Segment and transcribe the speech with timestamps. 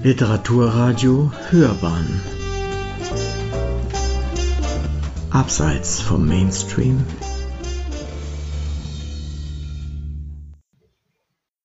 [0.00, 2.22] Literaturradio Hörbahn
[5.30, 7.04] Abseits vom Mainstream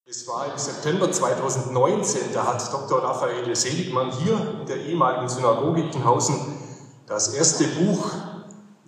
[0.06, 3.04] Es war im September 2019, da hat Dr.
[3.04, 6.36] Raphael Seligmann hier in der ehemaligen Synagoge Ichenhausen
[7.06, 8.14] das erste Buch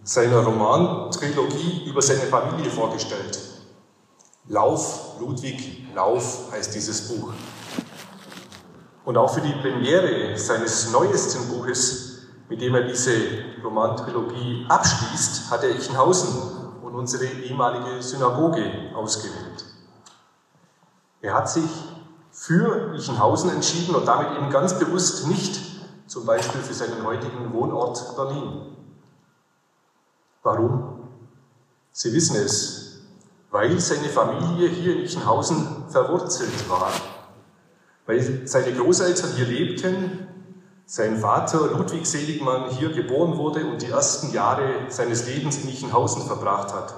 [0.04, 3.40] seiner Romantrilogie über seine Familie vorgestellt.
[4.48, 7.32] Lauf, Ludwig, Lauf heißt dieses Buch.
[9.06, 13.12] Und auch für die Premiere seines neuesten Buches, mit dem er diese
[13.64, 16.30] Romantrilogie abschließt, hat er Ichenhausen
[16.82, 19.66] und unsere ehemalige Synagoge ausgewählt.
[21.22, 21.70] Er hat sich
[22.32, 25.60] für Ichenhausen entschieden und damit eben ganz bewusst nicht
[26.08, 28.76] zum Beispiel für seinen heutigen Wohnort Berlin.
[30.44, 31.10] Warum?
[31.92, 33.02] Sie wissen es,
[33.52, 36.92] weil seine Familie hier in Ichenhausen verwurzelt war,
[38.06, 40.28] weil seine Großeltern hier lebten,
[40.86, 46.24] sein Vater Ludwig Seligmann hier geboren wurde und die ersten Jahre seines Lebens in Ichenhausen
[46.24, 46.94] verbracht hat,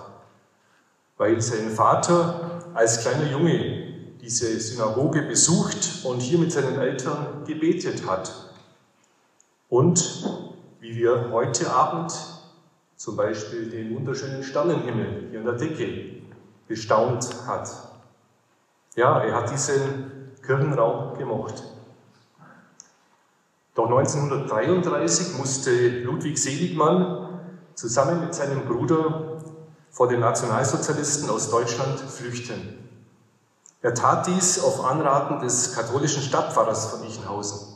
[1.18, 3.88] weil sein Vater als kleiner Junge
[4.22, 8.34] diese Synagoge besucht und hier mit seinen Eltern gebetet hat.
[9.70, 10.26] Und
[10.82, 12.14] wie wir heute Abend
[12.98, 16.24] zum Beispiel den wunderschönen Sternenhimmel hier an der Decke
[16.68, 17.70] bestaunt hat.
[18.96, 20.17] Ja, er hat diesen
[20.48, 21.62] Kirchenraum gemocht.
[23.76, 27.42] Doch 1933 musste Ludwig Seligmann
[27.76, 29.44] zusammen mit seinem Bruder
[29.92, 32.90] vor den Nationalsozialisten aus Deutschland flüchten.
[33.82, 37.68] Er tat dies auf Anraten des katholischen Stadtpfarrers von Ichenhausen.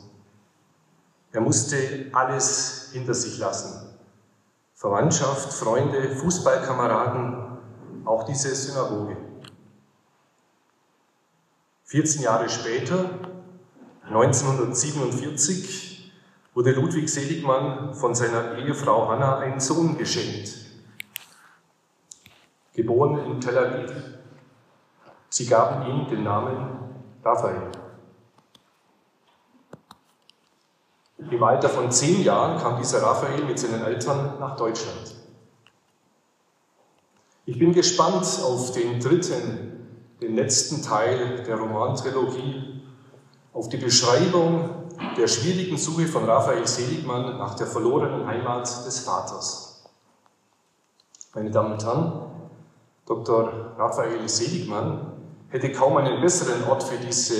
[1.30, 3.88] Er musste alles hinter sich lassen.
[4.74, 7.36] Verwandtschaft, Freunde, Fußballkameraden,
[8.04, 9.16] auch diese Synagoge.
[11.92, 13.10] 14 Jahre später,
[14.06, 16.10] 1947,
[16.54, 20.54] wurde Ludwig Seligmann von seiner Ehefrau Hanna ein Sohn geschenkt.
[22.72, 23.92] Geboren in Tel Aviv.
[25.28, 26.78] Sie gaben ihm den Namen
[27.22, 27.70] Raphael.
[31.30, 35.14] Im Alter von zehn Jahren kam dieser Raphael mit seinen Eltern nach Deutschland.
[37.44, 39.71] Ich bin gespannt auf den dritten,
[40.22, 42.80] den letzten Teil der Romantrilogie,
[43.52, 44.70] auf die Beschreibung
[45.16, 49.84] der schwierigen Suche von Raphael Seligmann nach der verlorenen Heimat des Vaters.
[51.34, 52.12] Meine Damen und Herren,
[53.04, 53.74] Dr.
[53.76, 55.12] Raphael Seligmann
[55.48, 57.34] hätte kaum einen besseren Ort für diese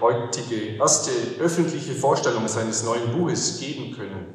[0.00, 1.10] heutige erste
[1.40, 4.26] öffentliche Vorstellung seines neuen Buches geben können.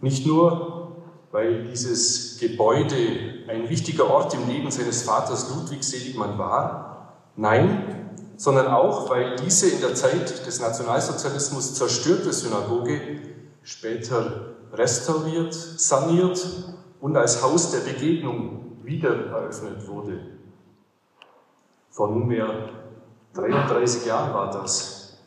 [0.00, 0.96] Nicht nur,
[1.30, 8.68] weil dieses Gebäude ein wichtiger Ort im Leben seines Vaters Ludwig Seligmann war, nein, sondern
[8.68, 13.00] auch, weil diese in der Zeit des Nationalsozialismus zerstörte Synagoge
[13.62, 16.44] später restauriert, saniert
[17.00, 20.20] und als Haus der Begegnung wieder eröffnet wurde.
[21.90, 22.70] Vor nunmehr
[23.34, 25.18] 33 Jahren war das.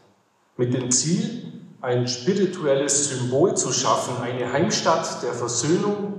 [0.58, 6.17] Mit dem Ziel, ein spirituelles Symbol zu schaffen, eine Heimstatt der Versöhnung,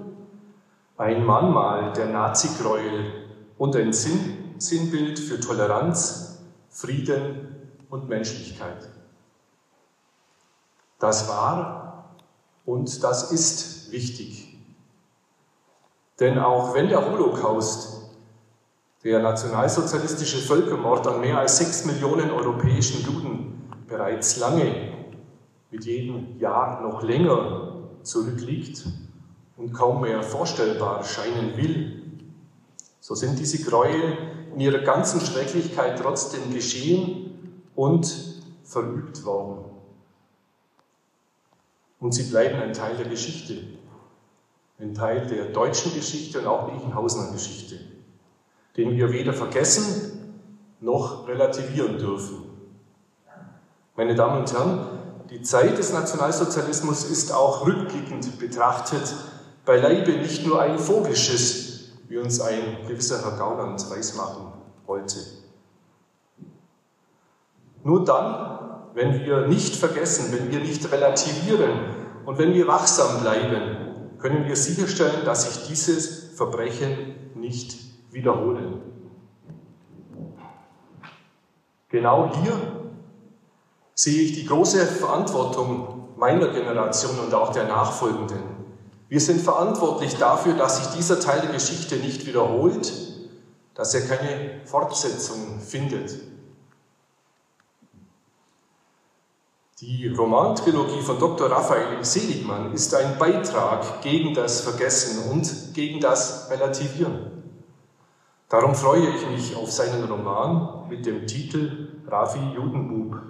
[0.98, 3.12] ein Mahnmal der Nazi-Gräuel
[3.56, 7.56] und ein Sinn, Sinnbild für Toleranz, Frieden
[7.88, 8.90] und Menschlichkeit.
[10.98, 12.16] Das war
[12.66, 14.58] und das ist wichtig.
[16.18, 18.10] Denn auch wenn der Holocaust
[19.04, 24.92] der nationalsozialistische Völkermord an mehr als sechs Millionen europäischen Juden bereits lange,
[25.70, 28.84] mit jedem Jahr noch länger zurückliegt
[29.58, 32.02] und kaum mehr vorstellbar scheinen will,
[33.00, 34.16] so sind diese Gräuel
[34.54, 39.64] in ihrer ganzen Schrecklichkeit trotzdem geschehen und verübt worden.
[42.00, 43.64] Und sie bleiben ein Teil der Geschichte,
[44.78, 47.80] ein Teil der deutschen Geschichte und auch der Ichenhausener Geschichte
[48.78, 50.36] den wir weder vergessen
[50.80, 52.44] noch relativieren dürfen.
[53.96, 54.86] Meine Damen und Herren,
[55.28, 59.14] die Zeit des Nationalsozialismus ist auch rückblickend betrachtet
[59.68, 64.50] beileibe nicht nur ein vogisches, wie uns ein gewisser Herr Gauland weismachen
[64.86, 65.18] wollte.
[67.84, 71.80] Nur dann, wenn wir nicht vergessen, wenn wir nicht relativieren
[72.24, 77.76] und wenn wir wachsam bleiben, können wir sicherstellen, dass sich dieses Verbrechen nicht
[78.10, 78.80] wiederholen.
[81.90, 82.54] Genau hier
[83.92, 88.57] sehe ich die große Verantwortung meiner Generation und auch der Nachfolgenden.
[89.08, 92.92] Wir sind verantwortlich dafür, dass sich dieser Teil der Geschichte nicht wiederholt,
[93.74, 96.14] dass er keine Fortsetzung findet.
[99.80, 101.50] Die Romantrilogie von Dr.
[101.50, 107.38] Raphael Seligmann ist ein Beitrag gegen das Vergessen und gegen das Relativieren.
[108.48, 113.20] Darum freue ich mich auf seinen Roman mit dem Titel Rafi Judenbub.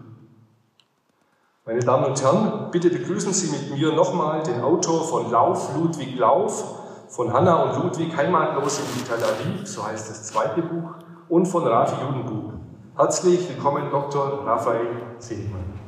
[1.69, 6.17] Meine Damen und Herren, bitte begrüßen Sie mit mir nochmal den Autor von Lauf, Ludwig
[6.17, 6.65] Lauf,
[7.09, 10.95] von Hanna und Ludwig Heimatlos in Tel Aviv, so heißt das zweite Buch,
[11.29, 12.55] und von Rafi Judenbub.
[12.97, 14.47] Herzlich willkommen, Dr.
[14.47, 14.87] Raphael
[15.19, 15.79] Seligmann.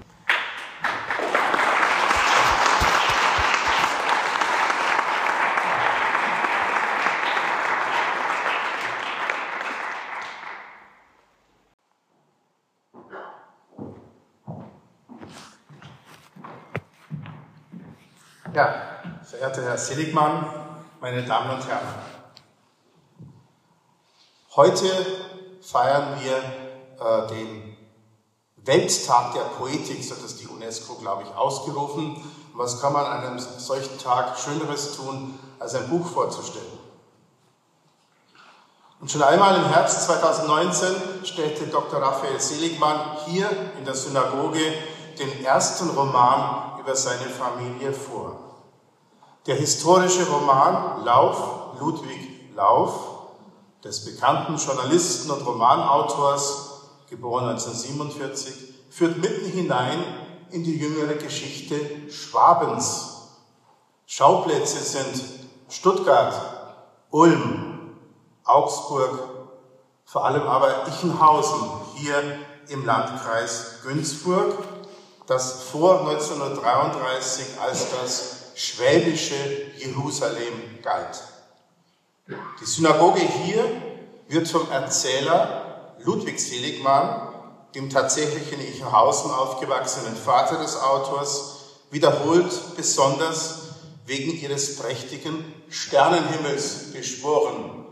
[18.52, 18.74] Ja,
[19.40, 20.44] verehrter Herr Seligmann,
[21.00, 21.94] meine Damen und Herren.
[24.54, 24.86] Heute
[25.62, 27.74] feiern wir äh, den
[28.56, 32.16] Welttag der Poetik, so hat es die UNESCO, glaube ich, ausgerufen.
[32.16, 36.78] Und was kann man an einem solchen Tag Schöneres tun, als ein Buch vorzustellen?
[39.00, 42.02] Und schon einmal im Herbst 2019 stellte Dr.
[42.02, 43.48] Raphael Seligmann hier
[43.78, 44.74] in der Synagoge
[45.18, 48.49] den ersten Roman über seine Familie vor.
[49.50, 52.92] Der historische Roman Lauf, Ludwig Lauf,
[53.82, 58.54] des bekannten Journalisten und Romanautors, geboren 1947,
[58.90, 60.04] führt mitten hinein
[60.52, 61.80] in die jüngere Geschichte
[62.12, 63.22] Schwabens.
[64.06, 65.20] Schauplätze sind
[65.68, 66.32] Stuttgart,
[67.10, 67.96] Ulm,
[68.44, 69.18] Augsburg,
[70.04, 71.58] vor allem aber Ichenhausen,
[71.96, 72.38] hier
[72.68, 74.54] im Landkreis Günzburg
[75.26, 79.34] das vor 1933 als das schwäbische
[79.78, 81.22] Jerusalem galt.
[82.60, 83.64] Die Synagoge hier
[84.28, 87.34] wird vom Erzähler Ludwig Seligmann,
[87.74, 91.56] dem tatsächlich in Ichenhausen aufgewachsenen Vater des Autors,
[91.90, 93.62] wiederholt besonders
[94.06, 97.86] wegen ihres prächtigen Sternenhimmels beschworen.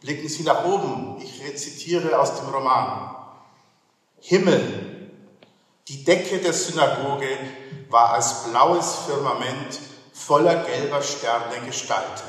[0.00, 3.14] Blicken Sie nach oben, ich rezitiere aus dem Roman.
[4.20, 5.10] Himmel,
[5.88, 7.28] die Decke der Synagoge
[7.88, 9.78] war als blaues Firmament
[10.12, 12.22] voller gelber Sterne gestaltet.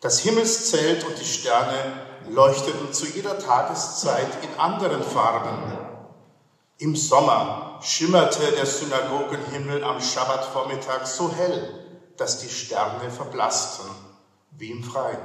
[0.00, 1.92] Das Himmelszelt und die Sterne
[2.28, 5.78] leuchteten zu jeder Tageszeit in anderen Farben.
[6.78, 11.84] Im Sommer schimmerte der Synagogenhimmel am Schabbatvormittag so hell,
[12.16, 13.86] dass die Sterne verblassten,
[14.52, 15.20] wie im Freien.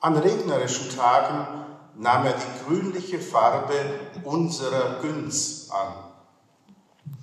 [0.00, 1.64] An regnerischen Tagen
[1.96, 3.74] nahm er die grünliche Farbe
[4.24, 6.07] unserer Günz an.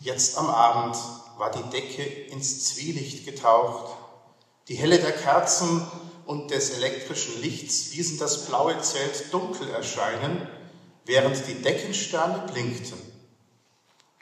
[0.05, 0.95] Jetzt am Abend
[1.35, 3.97] war die Decke ins Zwielicht getaucht.
[4.67, 5.81] Die Helle der Kerzen
[6.27, 10.47] und des elektrischen Lichts ließen das blaue Zelt dunkel erscheinen,
[11.05, 12.99] während die Deckensterne blinkten.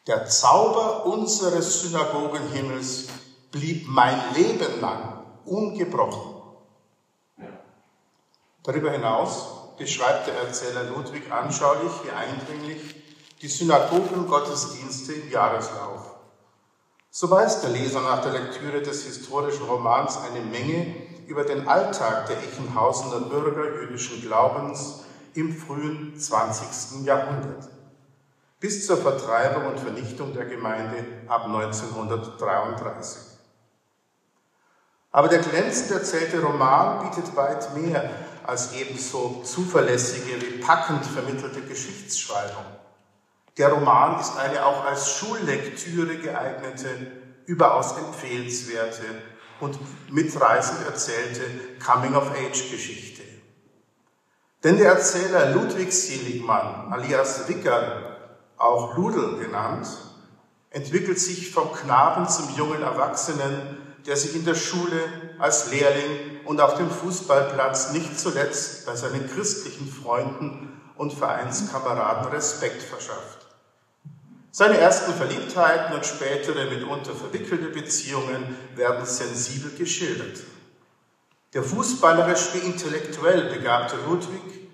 [0.08, 3.08] Der Zauber unseres Synagogenhimmels
[3.52, 6.34] blieb mein Leben lang ungebrochen.
[8.64, 13.03] Darüber hinaus beschreibt der Erzähler Ludwig anschaulich, wie eindringlich
[13.44, 16.16] die Synagogengottesdienste im Jahreslauf.
[17.12, 20.96] So weiß der Leser nach der Lektüre des historischen Romans eine Menge
[21.28, 25.02] über den Alltag der Ichenhausener Bürger jüdischen Glaubens
[25.34, 27.06] im frühen 20.
[27.06, 27.70] Jahrhundert
[28.62, 33.24] bis zur Vertreibung und Vernichtung der Gemeinde ab 1933.
[35.12, 38.10] Aber der glänzend erzählte Roman bietet weit mehr
[38.48, 42.83] als ebenso zuverlässige wie packend vermittelte Geschichtsschreibung.
[43.58, 46.90] Der Roman ist eine auch als Schullektüre geeignete,
[47.46, 49.04] überaus empfehlenswerte
[49.60, 49.78] und
[50.12, 51.44] mitreißend erzählte
[51.86, 53.24] Coming-of-Age-Geschichte.
[54.64, 59.88] Denn der Erzähler Ludwig Seligmann, alias Wicker, auch Ludel genannt,
[60.72, 66.60] entwickelt sich vom Knaben zum jungen Erwachsenen, der sich in der Schule als Lehrling und
[66.60, 73.43] auf dem Fußballplatz nicht zuletzt bei seinen christlichen Freunden und Vereinskameraden Respekt verschafft.
[74.56, 80.44] Seine ersten Verliebtheiten und spätere mitunter verwickelte Beziehungen werden sensibel geschildert.
[81.56, 84.70] Der fußballerisch wie intellektuell begabte Ludwig,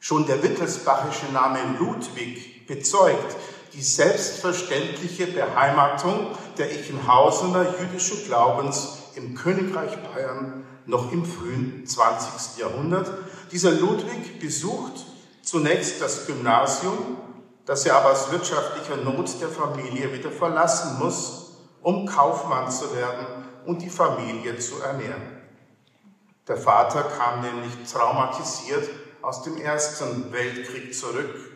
[0.00, 3.36] schon der wittelsbachische Name Ludwig bezeugt
[3.72, 12.58] die selbstverständliche Beheimatung der Ichenhausener jüdischen Glaubens im Königreich Bayern noch im frühen 20.
[12.58, 13.10] Jahrhundert.
[13.50, 15.06] Dieser Ludwig besucht
[15.40, 17.16] zunächst das Gymnasium
[17.66, 21.52] das er aber aus wirtschaftlicher Not der Familie wieder verlassen muss,
[21.82, 23.26] um Kaufmann zu werden
[23.66, 25.42] und die Familie zu ernähren.
[26.48, 28.88] Der Vater kam nämlich traumatisiert
[29.20, 31.52] aus dem Ersten Weltkrieg zurück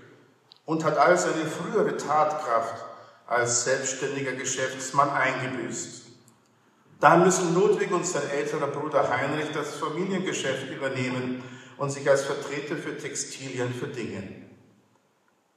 [0.64, 2.84] und hat all seine frühere Tatkraft
[3.26, 6.06] als selbstständiger Geschäftsmann eingebüßt.
[7.00, 11.42] Dann müssen Ludwig und sein älterer Bruder Heinrich das Familiengeschäft übernehmen
[11.76, 14.45] und sich als Vertreter für Textilien verdingen.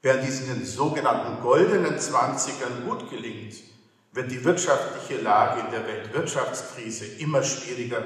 [0.01, 3.56] Während dies in den sogenannten goldenen Zwanzigern gut gelingt,
[4.13, 8.03] wird die wirtschaftliche Lage in der Weltwirtschaftskrise immer schwieriger,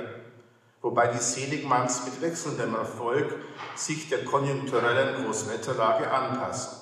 [0.81, 3.35] wobei die Seligmanns mit wechselndem Erfolg
[3.75, 6.79] sich der konjunkturellen Großwetterlage anpassen.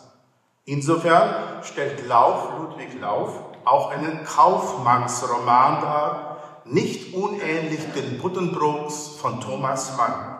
[0.64, 3.34] Insofern stellt Lauf, Ludwig Lauf,
[3.66, 10.31] auch einen Kaufmannsroman dar, nicht unähnlich den Buddenbrooks von Thomas Mann.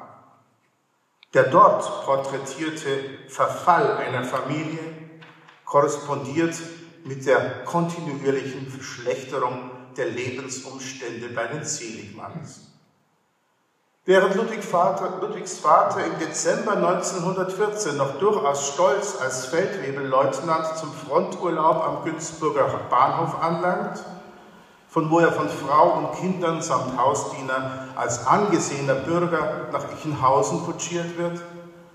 [1.34, 4.84] Der dort porträtierte Verfall einer Familie
[5.64, 6.56] korrespondiert
[7.06, 12.68] mit der kontinuierlichen Verschlechterung der Lebensumstände bei den Seligmanns.
[14.04, 21.82] Während Ludwig Vater, Ludwigs Vater im Dezember 1914 noch durchaus stolz als Feldwebelleutnant zum Fronturlaub
[21.86, 24.04] am Günzburger Bahnhof anlangt,
[24.92, 31.18] von wo er von Frau und Kindern samt Hausdiener als angesehener Bürger nach Ichenhausen kutschiert
[31.18, 31.42] wird,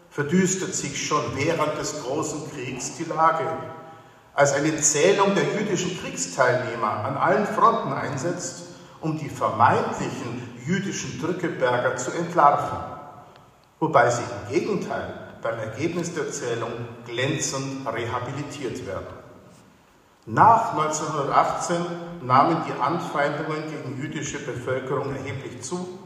[0.08, 3.44] verdüstert sich schon während des Großen Kriegs die Lage,
[4.32, 8.64] als eine Zählung der jüdischen Kriegsteilnehmer an allen Fronten einsetzt,
[9.02, 12.78] um die vermeintlichen jüdischen Drückeberger zu entlarven,
[13.78, 15.12] wobei sie im Gegenteil
[15.42, 16.72] beim Ergebnis der Zählung
[17.04, 19.25] glänzend rehabilitiert werden.
[20.28, 21.76] Nach 1918
[22.22, 26.00] nahmen die Anfeindungen gegen jüdische Bevölkerung erheblich zu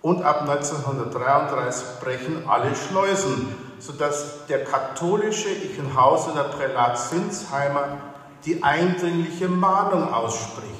[0.00, 7.98] und ab 1933 brechen alle Schleusen, sodass der katholische Ichenhausener Prälat Sinsheimer
[8.46, 10.72] die eindringliche Mahnung ausspricht.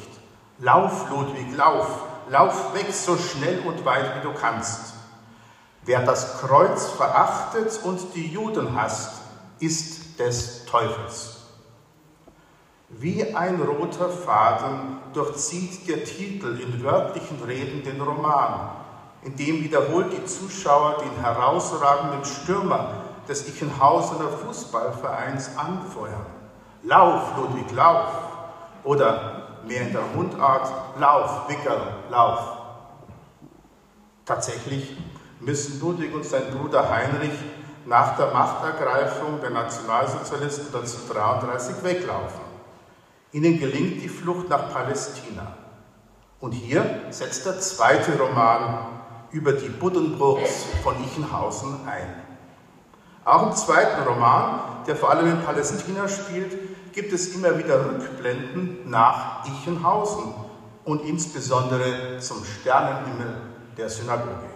[0.59, 4.95] Lauf, Ludwig, lauf, lauf weg so schnell und weit wie du kannst.
[5.85, 9.21] Wer das Kreuz verachtet und die Juden hasst,
[9.61, 11.32] ist des Teufels.
[12.99, 18.71] Wie ein roter Faden durchzieht der Titel in wörtlichen Reden den Roman,
[19.23, 22.89] in dem wiederholt die Zuschauer den herausragenden Stürmer
[23.27, 26.27] des Ichenhausener Fußballvereins anfeuern.
[26.83, 28.09] Lauf, Ludwig, lauf!
[28.85, 32.41] Oder mehr in der Mundart, lauf, Wickerl, lauf!
[34.27, 34.97] Tatsächlich
[35.41, 37.39] müssen Ludwig und sein Bruder Heinrich
[37.87, 42.42] nach der Machtergreifung der Nationalsozialisten 1933 weglaufen.
[43.33, 45.57] Ihnen gelingt die Flucht nach Palästina.
[46.39, 48.87] Und hier setzt der zweite Roman
[49.31, 52.15] über die Buddenbrooks von Ichenhausen ein.
[53.25, 58.91] Auch im zweiten Roman, der vor allem in Palästina spielt, gibt es immer wieder Rückblenden
[58.91, 60.35] nach Ichenhausen
[60.85, 63.35] und insbesondere zum Sternenhimmel
[63.79, 64.51] der Synagoge.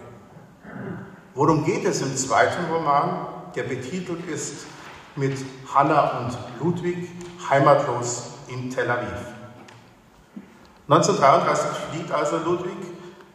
[1.33, 4.67] Worum geht es im zweiten Roman, der betitelt ist
[5.15, 5.35] mit
[5.73, 7.09] Hannah und Ludwig,
[7.49, 9.19] heimatlos in Tel Aviv.
[10.89, 12.77] 1933 flieht also Ludwig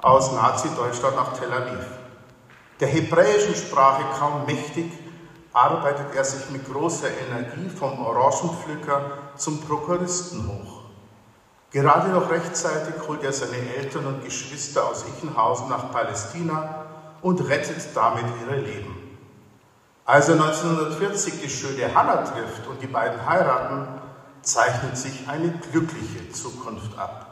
[0.00, 1.87] aus Nazi-Deutschland nach Tel Aviv.
[2.81, 4.90] Der hebräischen Sprache kaum mächtig,
[5.52, 10.83] arbeitet er sich mit großer Energie vom Orangenpflücker zum Prokuristen hoch.
[11.71, 16.87] Gerade noch rechtzeitig holt er seine Eltern und Geschwister aus Ichenhausen nach Palästina
[17.23, 18.95] und rettet damit ihre Leben.
[20.04, 23.87] Als er 1940 die schöne Hannah trifft und die beiden heiraten,
[24.42, 27.28] zeichnet sich eine glückliche Zukunft ab.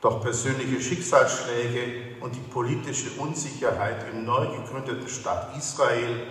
[0.00, 6.22] Doch persönliche Schicksalsschläge und die politische Unsicherheit im neu gegründeten Staat Israel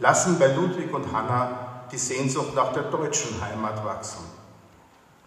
[0.00, 4.24] lassen bei Ludwig und Hannah die Sehnsucht nach der deutschen Heimat wachsen.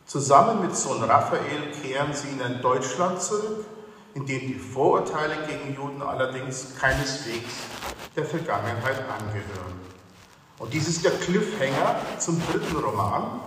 [0.06, 3.66] Zusammen mit Sohn Raphael kehren sie in ein Deutschland zurück,
[4.14, 7.54] in dem die Vorurteile gegen Juden allerdings keineswegs
[8.16, 9.80] der Vergangenheit angehören.
[10.58, 13.40] Und dies ist der Cliffhanger zum dritten Roman,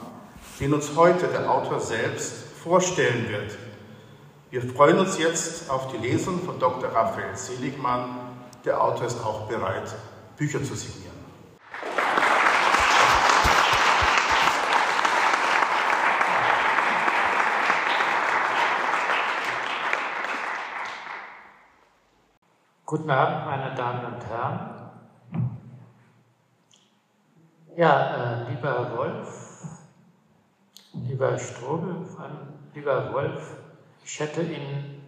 [0.62, 3.58] den uns heute der Autor selbst vorstellen wird.
[4.52, 6.88] Wir freuen uns jetzt auf die Lesung von Dr.
[6.88, 8.10] Raphael Seligmann.
[8.64, 9.92] Der Autor ist auch bereit,
[10.36, 11.10] Bücher zu signieren.
[22.86, 24.70] Guten Abend, meine Damen und Herren.
[27.74, 29.41] Ja, äh, lieber Herr Wolf,
[30.94, 31.96] Lieber Strobel,
[32.74, 33.56] lieber Wolf,
[34.04, 35.02] ich hätte Ihnen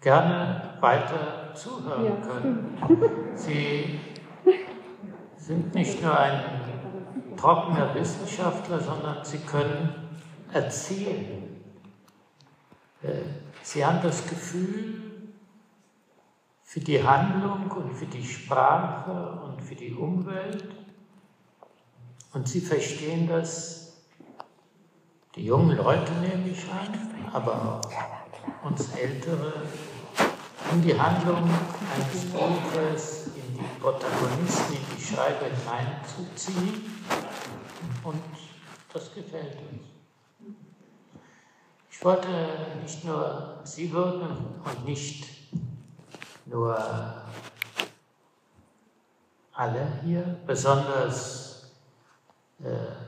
[0.00, 3.34] gerne weiter zuhören können.
[3.34, 4.00] Sie
[5.36, 9.94] sind nicht nur ein trockener Wissenschaftler, sondern Sie können
[10.52, 11.60] erzählen.
[13.02, 13.12] Äh,
[13.62, 15.02] Sie haben das Gefühl
[16.62, 20.64] für die Handlung und für die Sprache und für die Umwelt
[22.32, 23.85] und Sie verstehen das
[25.36, 29.52] die jungen Leute nehme ich an, aber auch uns Ältere
[30.72, 31.48] in die Handlung
[31.94, 36.90] eines Buches, in die Protagonisten, in die Schreiber hineinzuziehen.
[38.02, 38.22] Und
[38.92, 39.82] das gefällt uns.
[41.90, 42.28] Ich wollte
[42.82, 45.26] nicht nur Sie würden und nicht
[46.46, 46.76] nur
[49.52, 51.72] alle hier, besonders
[52.62, 53.05] äh,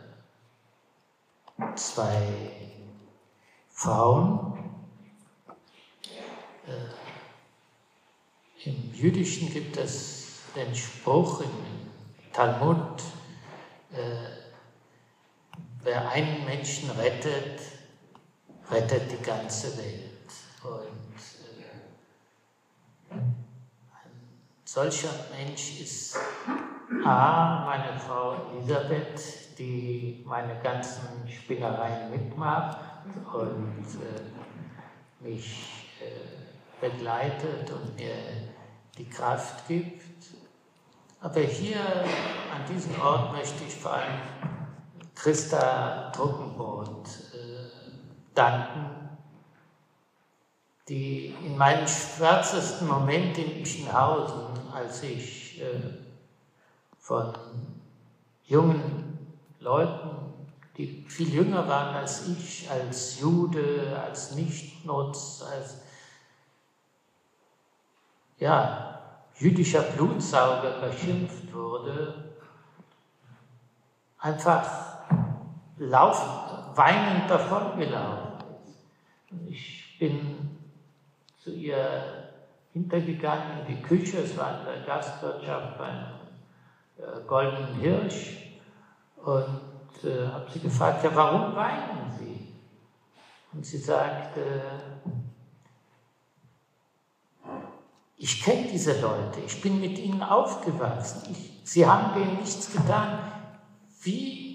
[1.75, 2.50] zwei
[3.71, 4.59] Frauen.
[6.67, 6.93] Äh,
[8.69, 11.50] Im Jüdischen gibt es den Spruch im
[12.33, 13.03] Talmud,
[13.93, 13.97] äh,
[15.83, 17.61] wer einen Menschen rettet,
[18.71, 20.05] rettet die ganze Welt.
[20.62, 21.15] Und
[23.11, 23.37] äh, ein
[24.65, 26.17] solcher Mensch ist
[27.04, 32.78] A, meine Frau Elisabeth, die meine ganzen Spinnereien mitmacht
[33.35, 38.16] und äh, mich äh, begleitet und mir
[38.97, 40.28] die Kraft gibt.
[41.21, 44.21] Aber hier an diesem Ort möchte ich vor allem
[45.14, 47.71] Christa Druckenbrot äh,
[48.35, 49.11] danken,
[50.88, 56.08] die in meinen schwärzesten Momenten in Ischenhausen, als ich äh,
[57.09, 57.33] von
[58.45, 59.19] jungen
[59.61, 60.11] Leuten,
[60.77, 65.81] die viel jünger waren als ich, als Jude, als Nichtnutz, als
[68.38, 69.00] ja,
[69.38, 72.35] jüdischer Blutsauger beschimpft wurde,
[74.19, 74.99] einfach
[75.79, 79.49] laufen, weinend davongelaufen ist.
[79.49, 80.59] Ich bin
[81.43, 82.29] zu ihr
[82.75, 86.18] hintergegangen in die Küche, es war in der Gastwirtschaft beim
[87.26, 88.59] Goldenen Hirsch
[89.17, 89.61] und
[90.05, 92.49] äh, habe sie gefragt, ja, warum weinen Sie?
[93.52, 94.41] Und sie sagte,
[98.17, 103.32] ich kenne diese Leute, ich bin mit ihnen aufgewachsen, ich, sie haben denen nichts getan.
[104.02, 104.49] Wie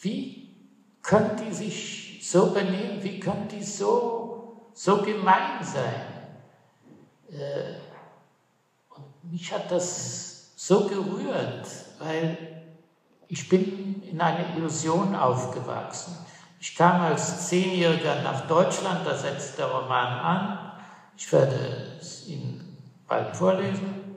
[0.00, 0.54] wie
[1.02, 3.02] können die sich so benehmen?
[3.02, 6.06] Wie können die so, so gemein sein?
[7.30, 7.74] Äh,
[8.90, 12.64] und mich hat das so gerührt, weil
[13.28, 16.16] ich bin in einer Illusion aufgewachsen.
[16.58, 20.72] Ich kam als Zehnjähriger nach Deutschland, da setzt der Roman an.
[21.16, 24.16] Ich werde es Ihnen bald vorlesen.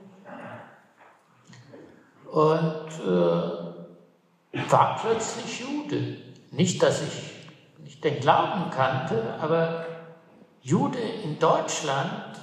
[2.30, 6.16] Und äh, war plötzlich Jude.
[6.50, 7.30] Nicht, dass ich
[7.82, 9.84] nicht den Glauben kannte, aber
[10.62, 12.38] Jude in Deutschland,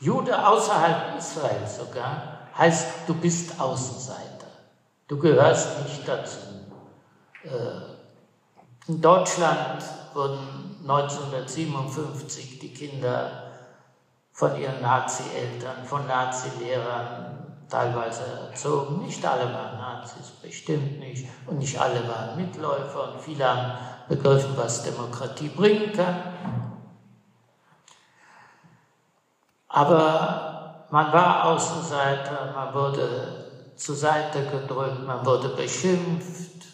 [0.00, 4.46] Jude außerhalb Israels sogar, heißt, du bist Außenseiter.
[5.08, 6.38] Du gehörst nicht dazu.
[7.44, 9.82] Äh, in Deutschland
[10.14, 13.52] wurden 1957 die Kinder
[14.32, 17.36] von ihren Nazi-Eltern, von Nazi-Lehrern
[17.68, 19.04] teilweise erzogen.
[19.04, 21.26] Nicht alle waren Nazis, bestimmt nicht.
[21.46, 23.72] Und nicht alle waren Mitläufer und viele haben
[24.08, 26.16] begriffen, was Demokratie bringen kann.
[29.68, 30.45] Aber
[30.90, 36.66] man war Außenseiter, man wurde zur Seite gedrückt, man wurde beschimpft,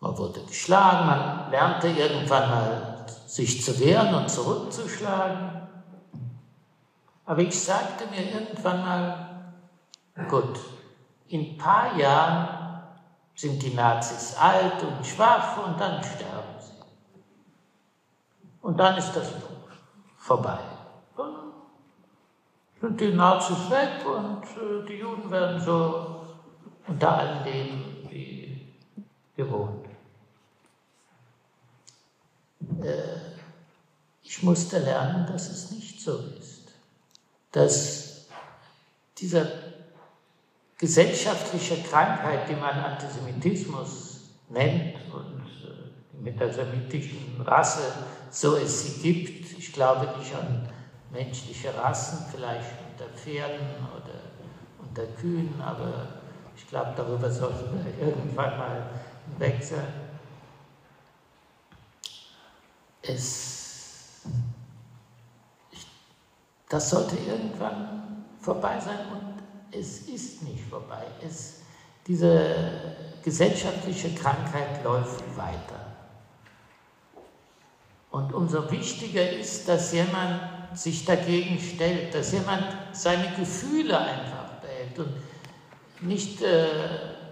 [0.00, 5.62] man wurde geschlagen, man lernte irgendwann mal sich zu wehren und zurückzuschlagen.
[7.26, 9.28] Aber ich sagte mir irgendwann mal,
[10.28, 10.60] gut,
[11.28, 12.82] in ein paar Jahren
[13.34, 16.84] sind die Nazis alt und schwach und dann sterben sie.
[18.60, 19.28] Und dann ist das
[20.18, 20.73] vorbei.
[22.84, 26.26] Sind die Nazis weg und äh, die Juden werden so
[26.86, 28.74] unter allen leben wie
[29.34, 29.86] gewohnt.
[32.82, 33.20] Äh,
[34.22, 36.54] ich musste lernen, dass es nicht so ist
[37.54, 38.26] dass
[39.16, 39.46] dieser
[40.76, 47.92] gesellschaftliche Krankheit, die man Antisemitismus nennt und äh, die metasemitischen Rasse,
[48.30, 50.68] so es sie gibt, ich glaube nicht an
[51.14, 54.20] menschliche Rassen, vielleicht unter Pferden oder
[54.78, 56.08] unter Kühen, aber
[56.54, 58.90] ich glaube, darüber sollten wir irgendwann mal
[59.38, 59.86] weg sein.
[63.00, 63.54] Es
[66.74, 71.04] Das sollte irgendwann vorbei sein und es ist nicht vorbei.
[71.24, 71.60] Es,
[72.04, 75.86] diese gesellschaftliche Krankheit läuft weiter.
[78.10, 80.40] Und umso wichtiger ist, dass jemand
[80.74, 86.66] sich dagegen stellt, dass jemand seine Gefühle einfach behält und nicht äh,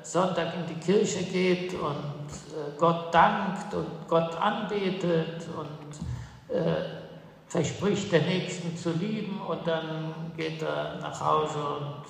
[0.02, 7.02] Sonntag in die Kirche geht und äh, Gott dankt und Gott anbetet und äh,
[7.46, 12.04] verspricht, den Nächsten zu lieben und dann geht er nach Hause und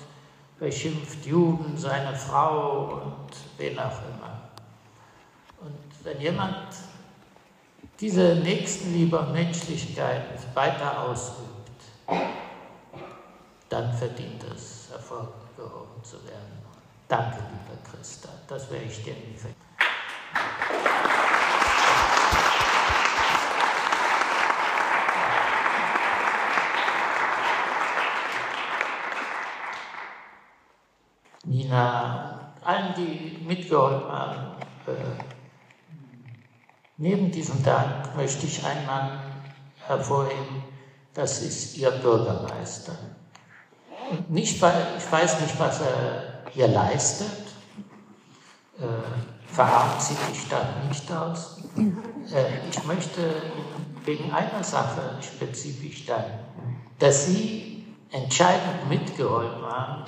[0.57, 4.49] beschimpft Juden, seine Frau und wen auch immer.
[5.61, 6.67] Und wenn jemand
[8.03, 11.47] diese Nächstenliebe und Menschlichkeit weiter ausübt,
[13.69, 16.61] dann verdient es, hervorgehoben zu werden.
[17.07, 19.55] Danke, lieber Christa, das wäre ich dir nie vergessen.
[31.45, 35.32] Nina, allen, die mitgeholfen haben, äh,
[37.03, 39.19] Neben diesem Dank möchte ich einen Mann
[39.87, 40.63] hervorheben,
[41.13, 42.93] das ist Ihr Bürgermeister.
[44.09, 47.27] Und nicht, ich weiß nicht, was er hier leistet,
[48.79, 48.85] äh,
[49.47, 51.57] verarmt sie die Stadt nicht aus.
[51.75, 53.19] Äh, ich möchte
[54.05, 56.39] wegen einer Sache spezifisch danken,
[56.99, 60.05] dass Sie entscheidend mitgeholfen haben,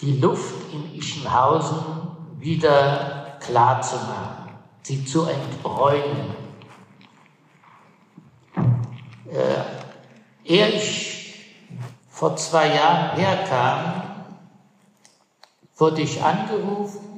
[0.00, 1.82] die Luft in Ischenhausen
[2.38, 4.39] wieder klar zu machen
[4.82, 6.34] sie zu entbräunen.
[9.30, 9.62] Äh,
[10.44, 11.44] ehe ich
[12.10, 14.02] vor zwei Jahren herkam,
[15.76, 17.10] wurde ich angerufen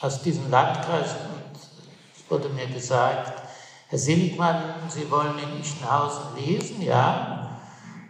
[0.00, 3.42] aus diesem Landkreis und es wurde mir gesagt,
[3.88, 6.82] Herr Seligmann, Sie wollen in Ischenhausen lesen?
[6.82, 7.58] Ja.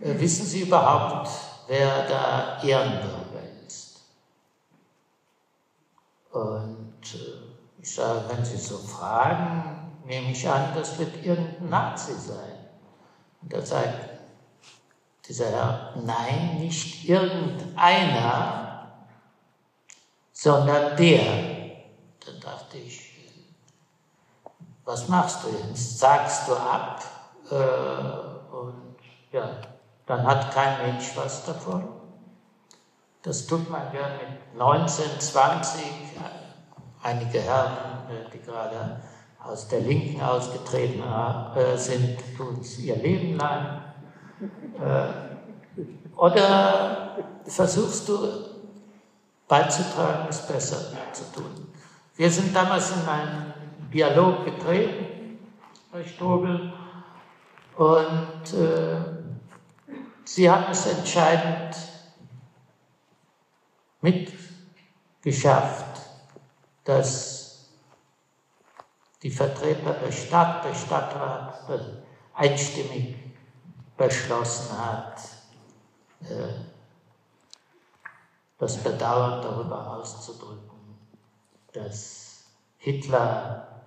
[0.01, 1.31] Äh, wissen Sie überhaupt,
[1.69, 4.01] wer da Ehrenbürger ist?
[6.33, 7.38] Und äh,
[7.97, 12.69] wenn Sie so fragen, nehme ich an, das wird irgendein Nazi sein.
[13.41, 14.19] Und da sagt
[15.29, 18.89] dieser Herr, nein, nicht irgendeiner,
[20.33, 21.23] sondern der.
[22.25, 23.09] Dann dachte ich,
[24.85, 25.99] was machst du jetzt?
[25.99, 27.03] Sagst du ab?
[27.51, 28.97] Äh, und
[29.33, 29.51] ja,
[30.07, 31.87] dann hat kein Mensch was davon.
[33.23, 35.83] Das tut man ja mit 19, 20,
[37.03, 39.01] einige Herren, äh, die gerade
[39.43, 43.83] aus der Linken ausgetreten äh, sind, tun es ihr Leben lang.
[44.81, 48.19] Äh, oder versuchst du
[49.47, 51.69] beizutragen, es besser zu tun.
[52.17, 53.55] Wir sind damals in einen
[53.93, 55.39] Dialog getreten,
[55.93, 56.73] Herr Strobel,
[57.77, 58.97] und äh,
[60.25, 61.75] Sie haben es entscheidend
[64.03, 65.88] mitgeschafft,
[66.89, 67.69] dass
[69.23, 71.69] die Vertreter der Stadt, der Stadtrat,
[72.33, 73.15] einstimmig
[73.95, 75.21] beschlossen hat,
[76.23, 76.49] äh,
[78.57, 80.99] das Bedauern darüber auszudrücken,
[81.75, 82.45] dass
[82.79, 83.83] Hitler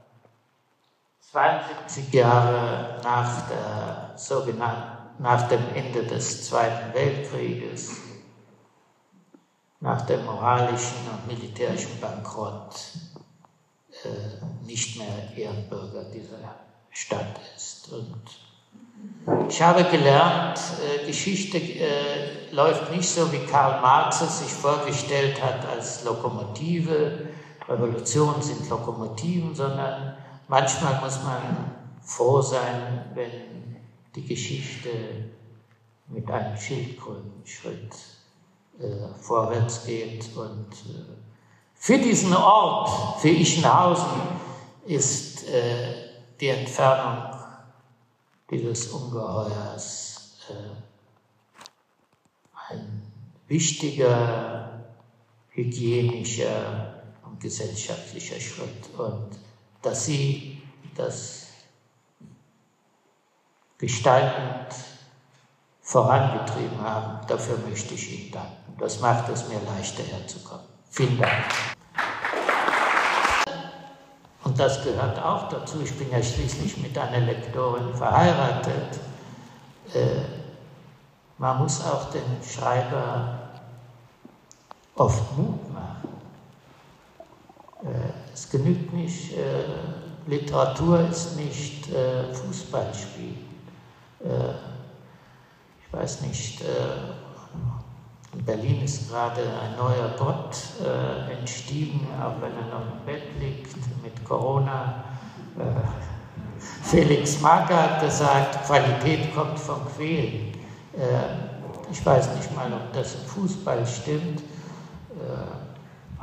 [1.22, 8.11] 72 Jahre nach, der sogenannten, nach dem Ende des Zweiten Weltkrieges
[9.82, 12.76] nach dem moralischen und militärischen Bankrott
[14.04, 16.56] äh, nicht mehr Ehrenbürger dieser
[16.92, 17.92] Stadt ist.
[17.92, 24.52] Und ich habe gelernt, äh, Geschichte äh, läuft nicht so, wie Karl Marx es sich
[24.52, 27.30] vorgestellt hat als Lokomotive.
[27.68, 30.16] Revolutionen sind Lokomotiven, sondern
[30.48, 33.78] manchmal muss man froh sein, wenn
[34.14, 34.90] die Geschichte
[36.08, 37.96] mit einem Schildkrötenschritt
[39.20, 40.36] vorwärts geht.
[40.36, 41.04] Und äh,
[41.76, 44.22] für diesen Ort, für Ischenhausen,
[44.86, 45.94] ist äh,
[46.40, 47.40] die Entfernung
[48.50, 50.12] dieses Ungeheuers
[52.70, 53.02] ein
[53.48, 54.86] wichtiger
[55.50, 58.90] hygienischer und gesellschaftlicher Schritt.
[58.98, 59.38] Und
[59.82, 60.62] dass Sie
[60.96, 61.48] das
[63.78, 64.76] gestaltend
[65.82, 68.61] vorangetrieben haben, dafür möchte ich Ihnen danken.
[68.82, 70.66] Das macht es mir leichter herzukommen.
[70.90, 71.46] Vielen Dank.
[74.44, 75.82] Und das gehört auch dazu.
[75.84, 79.00] Ich bin ja schließlich mit einer Lektorin verheiratet.
[79.94, 80.22] Äh,
[81.38, 83.52] man muss auch den Schreiber
[84.96, 86.10] oft Mut machen.
[87.84, 89.64] Äh, es genügt nicht, äh,
[90.26, 91.88] Literatur ist nicht
[92.32, 93.38] Fußballspiel.
[95.84, 96.64] Ich weiß nicht,
[98.34, 103.24] in Berlin ist gerade ein neuer Gott äh, entstiegen, auch wenn er noch im Bett
[103.40, 105.04] liegt mit Corona.
[105.58, 105.64] Äh,
[106.84, 110.54] Felix Magath hat gesagt, Qualität kommt vom Quälen.
[110.94, 114.42] Äh, ich weiß nicht mal, ob das im Fußball stimmt.
[114.42, 114.44] Äh,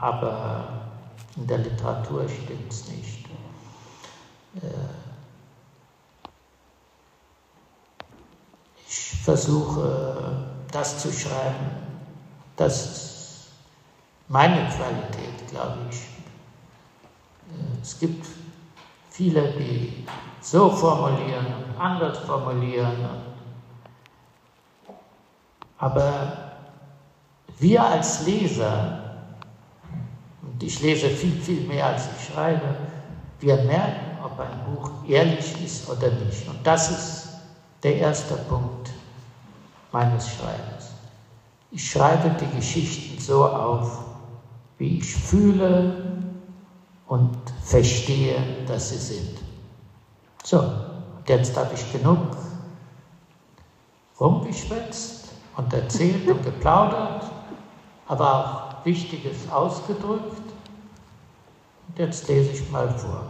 [0.01, 0.68] aber
[1.37, 3.27] in der Literatur stimmt es nicht.
[4.57, 4.68] Äh,
[8.87, 11.88] ich versuche das zu schreiben,
[12.59, 13.47] das
[14.29, 15.97] meine Qualität, glaube ich.
[15.97, 18.27] Äh, es gibt
[19.11, 20.07] viele, die
[20.40, 22.97] so formulieren und anders formulieren.
[25.79, 26.53] Aber
[27.59, 29.01] wir als Leser,
[30.42, 32.77] und ich lese viel, viel mehr als ich schreibe,
[33.40, 36.49] wir merken, ob ein Buch ehrlich ist oder nicht.
[36.49, 37.29] Und das ist
[37.83, 38.90] der erste Punkt
[39.92, 40.78] meines Schreibens.
[41.71, 44.01] Ich schreibe die Geschichten so auf,
[44.79, 46.23] wie ich fühle
[47.07, 49.39] und verstehe, dass sie sind.
[50.45, 50.65] So,
[51.27, 52.19] jetzt habe ich genug
[54.19, 57.31] rumgeschwätzt und erzählt und geplaudert,
[58.07, 60.53] aber auch Wichtiges ausgedrückt.
[61.89, 63.25] Und jetzt lese ich mal vor.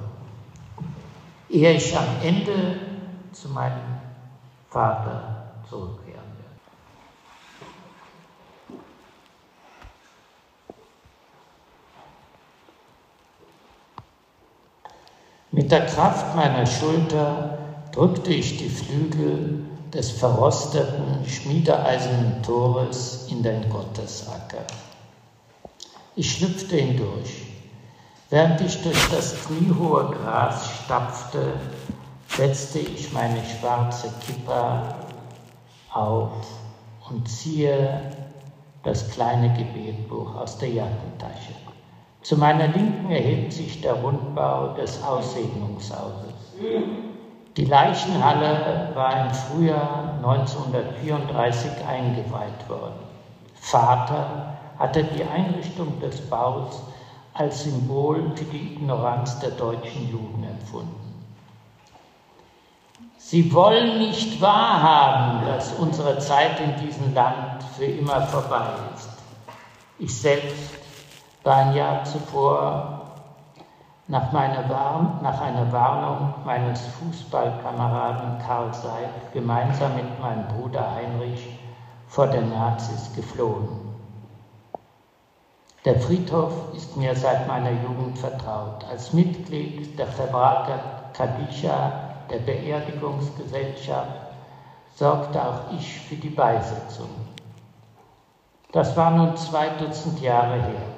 [1.49, 2.79] Ehe ich am Ende
[3.33, 3.99] zu meinem
[4.69, 5.98] Vater zurückkehre.
[15.51, 17.59] Mit der Kraft meiner Schulter
[17.93, 24.65] drückte ich die Flügel des verrosteten, schmiedeeisernen Tores in den Gottesacker.
[26.17, 27.47] Ich schlüpfte hindurch.
[28.29, 31.55] Während ich durch das kniehohe Gras stapfte,
[32.29, 34.97] setzte ich meine schwarze Kippa
[35.95, 36.47] auf
[37.09, 38.03] und ziehe
[38.83, 41.68] das kleine Gebetbuch aus der Jackentasche.
[42.23, 46.35] Zu meiner Linken erhebt sich der Rundbau des Aussegnungshauses.
[47.57, 53.01] Die Leichenhalle war im Frühjahr 1934 eingeweiht worden.
[53.55, 56.83] Vater hatte die Einrichtung des Baus
[57.35, 61.09] als Symbol für die Ignoranz der deutschen Juden empfunden.
[63.17, 69.11] Sie wollen nicht wahrhaben, dass unsere Zeit in diesem Land für immer vorbei ist.
[69.99, 70.78] Ich selbst
[71.49, 73.01] war ein Jahr zuvor
[74.07, 81.59] nach, Warn nach einer Warnung meines Fußballkameraden Karl Seid gemeinsam mit meinem Bruder Heinrich
[82.07, 83.69] vor den Nazis geflohen.
[85.87, 88.85] Der Friedhof ist mir seit meiner Jugend vertraut.
[88.91, 90.79] Als Mitglied der Verbrater
[91.15, 91.93] Kadisha,
[92.29, 94.21] der Beerdigungsgesellschaft,
[94.97, 97.09] sorgte auch ich für die Beisetzung.
[98.73, 100.98] Das war nun zwei Dutzend Jahre her.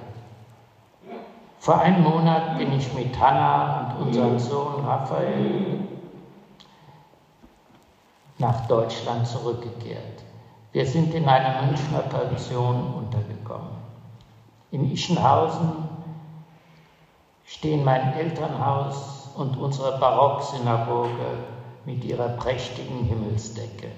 [1.60, 5.78] Vor einem Monat bin ich mit Hanna und unserem Sohn Raphael
[8.38, 10.24] nach Deutschland zurückgekehrt.
[10.72, 13.76] Wir sind in einer Münchner Pension untergekommen.
[14.70, 15.86] In Ischenhausen
[17.44, 21.44] stehen mein Elternhaus und unsere Barocksynagoge
[21.84, 23.90] mit ihrer prächtigen Himmelsdecke.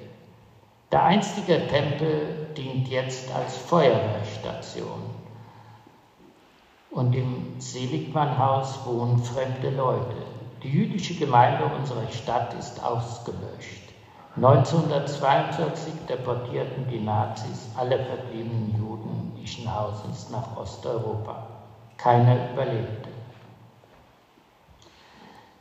[0.90, 5.11] Der einstige Tempel dient jetzt als Feuerwehrstation
[6.92, 10.22] und im Seligmannhaus wohnen fremde Leute.
[10.62, 13.82] Die jüdische Gemeinde unserer Stadt ist ausgelöscht.
[14.36, 21.46] 1942 deportierten die Nazis alle verbliebenen Juden Ischenhausens nach Osteuropa.
[21.96, 23.10] Keiner überlebte.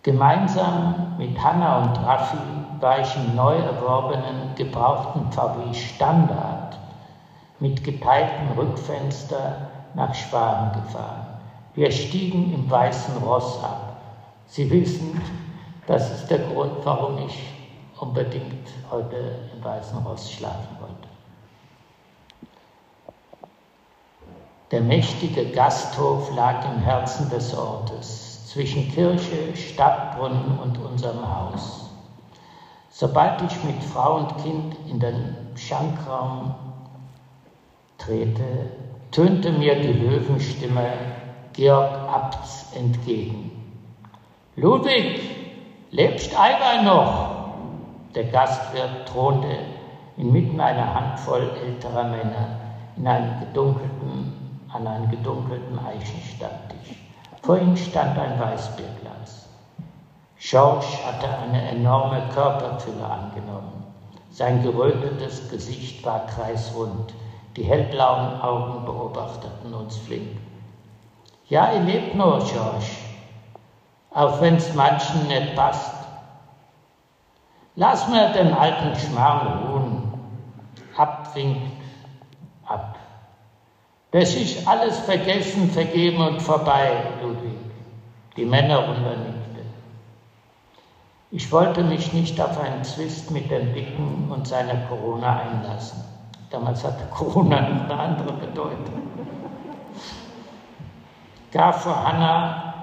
[0.04, 2.38] Gemeinsam mit Hanna und Raffi
[2.80, 6.78] war ich im neu erworbenen gebrauchten VW Standard
[7.60, 11.21] mit geteiltem Rückfenster nach Schwaben gefahren.
[11.74, 14.02] Wir stiegen im Weißen Ross ab.
[14.48, 15.22] Sie wissen,
[15.88, 17.38] das ist der Grund, warum ich
[18.00, 21.08] unbedingt heute im Weißen Ross schlafen wollte.
[24.72, 31.90] Der mächtige Gasthof lag im Herzen des Ortes, zwischen Kirche, Stadtbrunnen und unserem Haus.
[32.90, 36.54] Sobald ich mit Frau und Kind in den Schankraum
[37.98, 38.72] trete,
[39.12, 41.21] tönte mir die Löwenstimme
[41.54, 43.52] Georg Abts entgegen.
[44.56, 45.20] Ludwig,
[45.92, 47.56] lebst Eiweiß noch?
[48.16, 49.58] Der Gastwirt thronte
[50.18, 52.58] inmitten einer Handvoll älterer Männer
[52.96, 54.34] in einem gedunkelten,
[54.72, 56.96] an einem gedunkelten Eichenstammtisch.
[57.42, 59.50] Vor ihm stand ein Weißbierglas.
[60.38, 63.84] Schorsch hatte eine enorme Körperfülle angenommen.
[64.30, 67.14] Sein gerötetes Gesicht war kreisrund.
[67.58, 70.38] Die hellblauen Augen beobachteten uns flink.
[71.52, 72.86] Ja, ihr lebt nur, George,
[74.12, 75.92] auch wenn es manchen nicht passt.
[77.76, 80.14] Lass mir den alten Schmarrn ruhen.
[80.96, 81.74] Ab winkt
[82.66, 82.96] ab.
[84.12, 87.60] Das ist alles vergessen, vergeben und vorbei, Ludwig.
[88.38, 89.66] Die Männer unternichte.
[91.32, 96.02] Ich wollte mich nicht auf einen Zwist mit dem Dicken und seiner Corona einlassen.
[96.50, 99.02] Damals hatte Corona eine andere Bedeutung.
[101.52, 102.74] Gar vor Hanna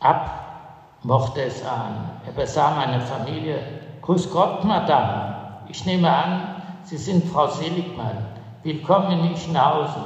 [0.00, 0.30] ab,
[1.02, 2.10] mochte es an.
[2.24, 3.58] Er besah meine Familie.
[4.00, 5.34] Grüß Gott, Madame.
[5.68, 8.16] Ich nehme an, Sie sind Frau Seligmann.
[8.62, 10.04] Willkommen in Ichenhausen.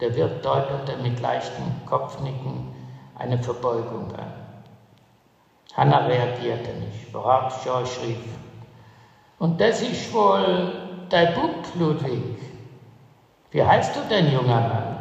[0.00, 2.74] Der Wirt deutete mit leichtem Kopfnicken
[3.18, 4.32] eine Verbeugung an.
[5.74, 8.18] Hanna reagierte nicht, worauf George rief.
[9.38, 10.72] Und das ist wohl
[11.08, 12.38] dein Bub, Ludwig.
[13.50, 14.95] Wie heißt du denn, junger Mann?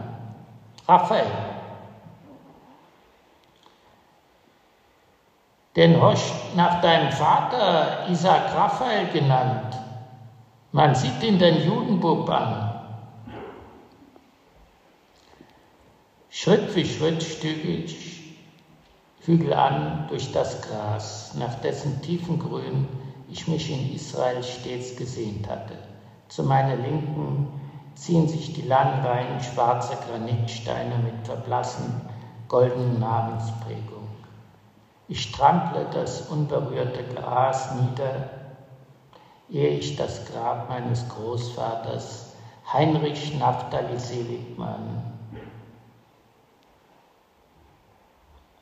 [0.88, 1.32] Raphael.
[5.76, 9.78] Den hast nach deinem Vater Isaac Raphael genannt.
[10.71, 12.71] Man sieht ihn den Judenbub an.
[16.30, 18.36] Schritt für Schritt ich
[19.21, 22.88] Hügel an durch das Gras, nach dessen tiefen Grün
[23.28, 25.78] ich mich in Israel stets gesehnt hatte.
[26.28, 27.48] Zu meiner Linken
[27.96, 32.02] ziehen sich die langen Reihen schwarzer Granitsteine mit verblassen
[32.48, 34.08] goldenen Namensprägung.
[35.08, 38.30] Ich trample das unberührte Gras nieder
[39.50, 42.34] ehe ich das Grab meines Großvaters
[42.72, 45.04] Heinrich Naphtali Seligmann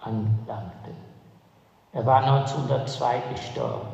[0.02, 0.92] anlangte.
[1.94, 3.88] Er war 1902 gestorben.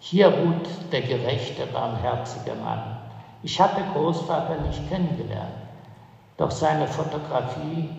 [0.00, 2.97] Hier ruht der gerechte, barmherzige Mann.
[3.42, 5.54] Ich hatte Großvater nicht kennengelernt,
[6.36, 7.90] doch seine Fotografie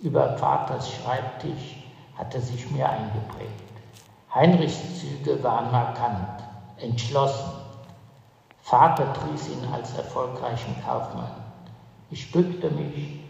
[0.00, 1.76] über Vaters Schreibtisch
[2.16, 3.52] hatte sich mir eingeprägt.
[4.34, 6.42] Heinrichs Züge waren markant
[6.78, 7.50] entschlossen.
[8.60, 11.30] Vater pries ihn als erfolgreichen Kaufmann.
[12.10, 13.20] Ich bückte mich,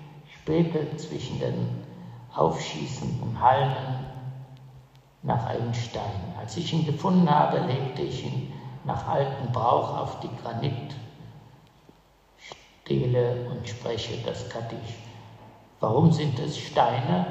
[0.40, 1.84] später zwischen den
[2.34, 4.06] aufschießenden Halmen
[5.22, 6.34] nach einem Stein.
[6.38, 8.52] Als ich ihn gefunden habe, legte ich ihn
[8.88, 10.96] nach altem Brauch auf die Granitstele
[13.50, 14.94] und spreche das Kaddisch.
[15.78, 17.26] Warum sind es Steine?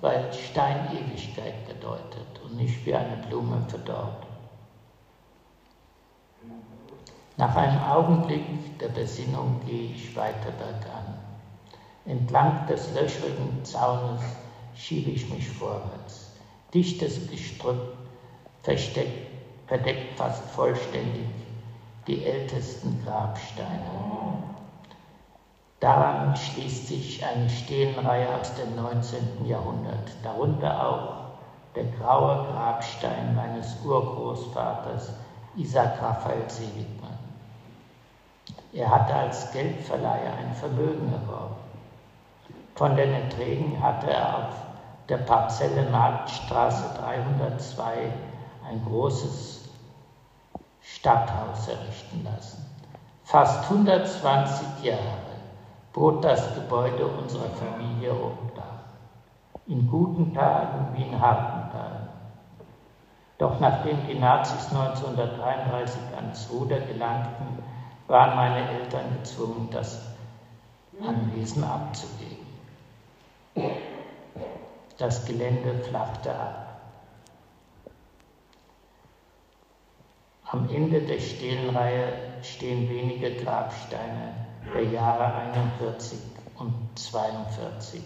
[0.00, 4.26] Weil Stein Ewigkeit bedeutet und nicht wie eine Blume verdorrt.
[7.36, 11.14] Nach einem Augenblick der Besinnung gehe ich weiter bergan.
[12.06, 14.20] Entlang des löchrigen Zaunes
[14.74, 16.32] schiebe ich mich vorwärts.
[16.74, 17.96] Dichtes Gestrüpp
[18.62, 19.37] versteckt,
[19.68, 21.28] verdeckt fast vollständig
[22.06, 23.68] die ältesten Grabsteine.
[25.78, 29.44] Daran schließt sich eine Stehenreihe aus dem 19.
[29.44, 31.18] Jahrhundert, darunter auch
[31.76, 35.12] der graue Grabstein meines Urgroßvaters
[35.56, 37.18] Isaac Raphael Seligmann.
[38.72, 41.56] Er hatte als Geldverleiher ein Vermögen erworben.
[42.74, 44.54] Von den Erträgen hatte er auf
[45.08, 48.12] der Parzelle Marktstraße 302
[48.68, 49.57] ein großes
[50.98, 52.66] Stadthaus errichten lassen.
[53.22, 55.36] Fast 120 Jahre
[55.92, 58.64] bot das Gebäude unserer Familie Obdach.
[59.66, 62.08] In guten Tagen wie in harten Tagen.
[63.38, 67.62] Doch nachdem die Nazis 1933 ans Ruder gelangten,
[68.08, 70.00] waren meine Eltern gezwungen, das
[71.00, 72.46] Anwesen abzugeben.
[74.96, 76.67] Das Gelände flachte ab.
[80.50, 82.10] Am Ende der Stelenreihe
[82.42, 84.34] stehen wenige Grabsteine
[84.72, 86.18] der Jahre 41
[86.58, 88.00] und 42.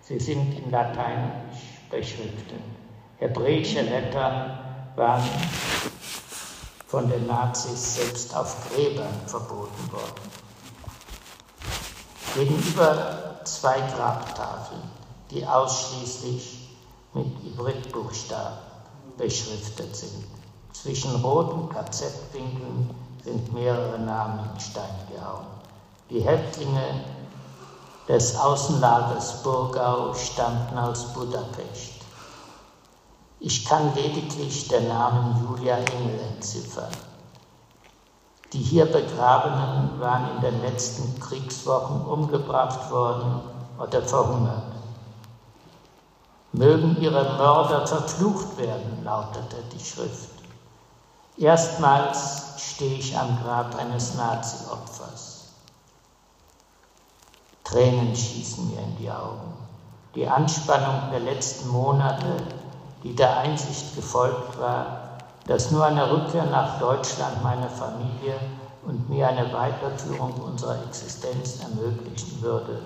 [0.00, 1.58] Sie sind in Lateinisch
[1.90, 2.60] beschriftet.
[3.18, 4.60] Hebräische Lettern
[4.94, 5.24] waren
[6.86, 10.30] von den Nazis selbst auf Gräbern verboten worden.
[12.36, 14.82] Gegenüber zwei Grabtafeln,
[15.32, 16.76] die ausschließlich
[17.12, 18.58] mit Ibrit-Buchstaben
[19.18, 20.41] beschriftet sind.
[20.72, 22.90] Zwischen roten KZ-Winkeln
[23.24, 25.46] sind mehrere Namen in Stein gehauen.
[26.10, 27.04] Die Häftlinge
[28.08, 31.92] des Außenlagers Burgau stammten aus Budapest.
[33.38, 36.90] Ich kann lediglich den Namen Julia Engel entziffern.
[38.52, 43.40] Die hier Begrabenen waren in den letzten Kriegswochen umgebracht worden
[43.78, 44.72] oder verhungert.
[46.52, 50.31] Mögen ihre Mörder verflucht werden, lautete die Schrift.
[51.36, 55.48] Erstmals stehe ich am Grab eines Nazi-Opfers.
[57.64, 59.54] Tränen schießen mir in die Augen.
[60.14, 62.36] Die Anspannung der letzten Monate
[63.02, 68.38] die der Einsicht gefolgt war, dass nur eine Rückkehr nach Deutschland meine Familie
[68.84, 72.80] und mir eine Weiterführung unserer Existenz ermöglichen würde.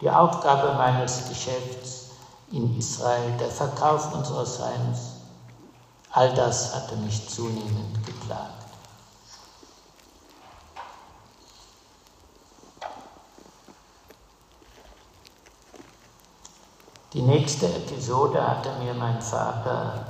[0.00, 2.10] Die Aufgabe meines Geschäfts
[2.52, 5.17] in Israel, der Verkauf unseres Heims,
[6.18, 8.64] all das hatte mich zunehmend geplagt.
[17.12, 20.06] Die nächste Episode hatte mir mein Vater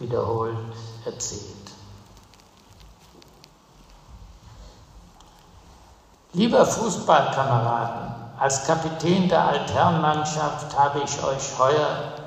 [0.00, 0.56] wiederholt
[1.04, 1.70] erzählt.
[6.32, 12.19] Lieber Fußballkameraden, als Kapitän der Altherrenmannschaft habe ich euch heuer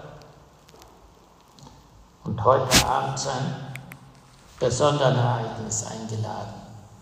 [2.23, 3.55] und heute Abend ein
[4.59, 6.53] besonderes Ereignis eingeladen.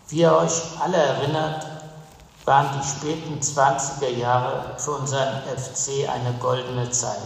[0.07, 1.65] Wie ihr euch alle erinnert,
[2.45, 7.17] waren die späten 20er Jahre für unseren FC eine goldene Zeit.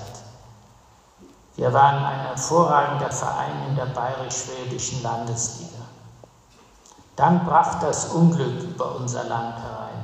[1.56, 5.72] Wir waren ein hervorragender Verein in der bayerisch-schwäbischen Landesliga.
[7.16, 10.04] Dann brach das Unglück über unser Land herein,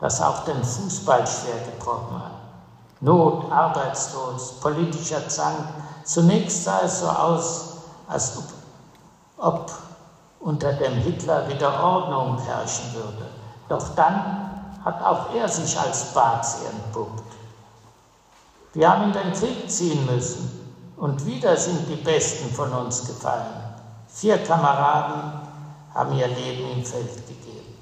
[0.00, 2.32] das auch den Fußball schwer getroffen hat.
[3.00, 5.66] Not, Arbeitslos, politischer Zank.
[6.04, 7.64] Zunächst sah es so aus,
[8.08, 8.44] als ob,
[9.36, 9.72] ob
[10.40, 13.26] unter dem Hitler wieder Ordnung herrschen würde.
[13.68, 14.50] Doch dann
[14.84, 17.22] hat auch er sich als Bazi entpuppt.
[18.74, 20.50] Wir haben in den Krieg ziehen müssen
[20.96, 23.74] und wieder sind die Besten von uns gefallen.
[24.08, 25.40] Vier Kameraden
[25.94, 27.76] haben ihr Leben im Feld gegeben.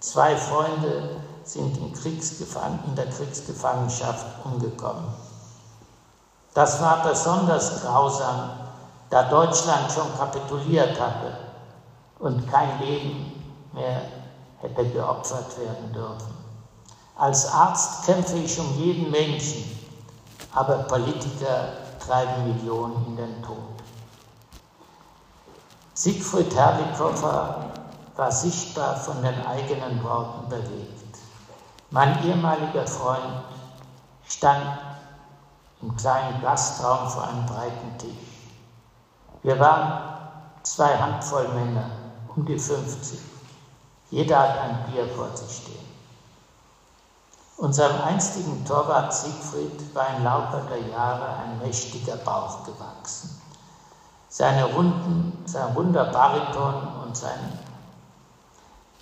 [0.00, 5.04] Zwei Freunde sind in, in der Kriegsgefangenschaft umgekommen.
[6.54, 8.50] Das war besonders grausam,
[9.08, 11.32] da Deutschland schon kapituliert hatte
[12.18, 13.42] und kein Leben
[13.72, 14.02] mehr
[14.58, 16.34] hätte geopfert werden dürfen.
[17.16, 19.64] Als Arzt kämpfe ich um jeden Menschen,
[20.54, 23.56] aber Politiker treiben Millionen in den Tod.
[25.94, 27.70] Siegfried Herrlichhofer
[28.16, 31.18] war sichtbar von den eigenen Worten bewegt.
[31.90, 33.42] Mein ehemaliger Freund
[34.26, 34.64] stand
[35.82, 38.12] im kleinen Gastraum vor einem breiten Tisch.
[39.42, 40.20] Wir waren
[40.62, 41.90] zwei Handvoll Männer,
[42.34, 43.18] um die 50.
[44.10, 45.92] Jeder hat ein Bier vor sich stehen.
[47.56, 53.40] Unserem einstigen Torwart Siegfried war im Laufe der Jahre ein mächtiger Bauch gewachsen.
[54.28, 57.58] Seine runden, sein runder Bariton und sein,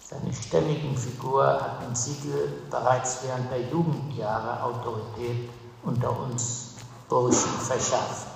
[0.02, 5.48] seine stämmigen Figur hatten Siegel bereits während der Jugendjahre Autorität
[5.82, 6.69] unter uns
[7.10, 8.28] Burschen verschafft.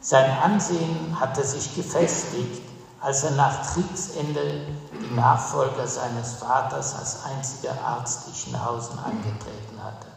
[0.00, 2.62] Sein Ansehen hatte sich gefestigt,
[3.00, 10.08] als er nach Kriegsende die Nachfolger seines Vaters als einziger Arzt Ichenhausen angetreten hatte.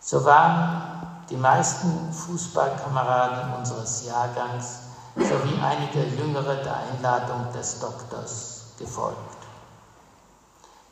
[0.00, 4.80] So waren die meisten Fußballkameraden unseres Jahrgangs
[5.16, 9.16] sowie einige Jüngere der Einladung des Doktors gefolgt.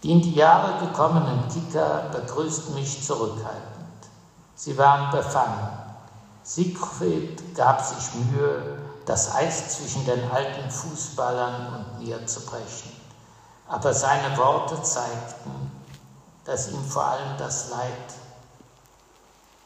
[0.03, 3.84] Die in die Jahre gekommenen Kicker begrüßten mich zurückhaltend.
[4.57, 5.69] Sie waren befangen.
[6.43, 12.93] Siegfried gab sich Mühe, das Eis zwischen den alten Fußballern und mir zu brechen.
[13.69, 15.71] Aber seine Worte zeigten,
[16.45, 18.15] dass ihm vor allem das Leid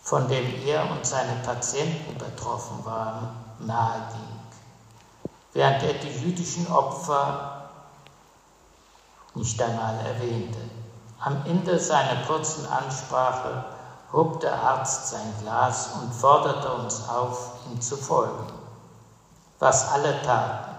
[0.08, 3.28] von dem er und seine Patienten betroffen waren,
[3.58, 4.40] nahe ging,
[5.52, 7.68] während er die jüdischen Opfer
[9.34, 10.60] nicht einmal erwähnte.
[11.20, 13.64] Am Ende seiner kurzen Ansprache
[14.12, 18.46] hob der Arzt sein Glas und forderte uns auf, ihm zu folgen,
[19.58, 20.76] was alle taten.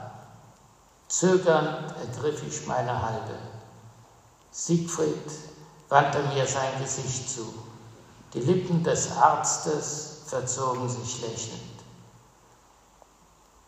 [1.07, 3.37] Zögernd ergriff ich meine Halbe.
[4.51, 5.31] Siegfried
[5.89, 7.53] wandte mir sein Gesicht zu.
[8.33, 11.61] Die Lippen des Arztes verzogen sich lächelnd.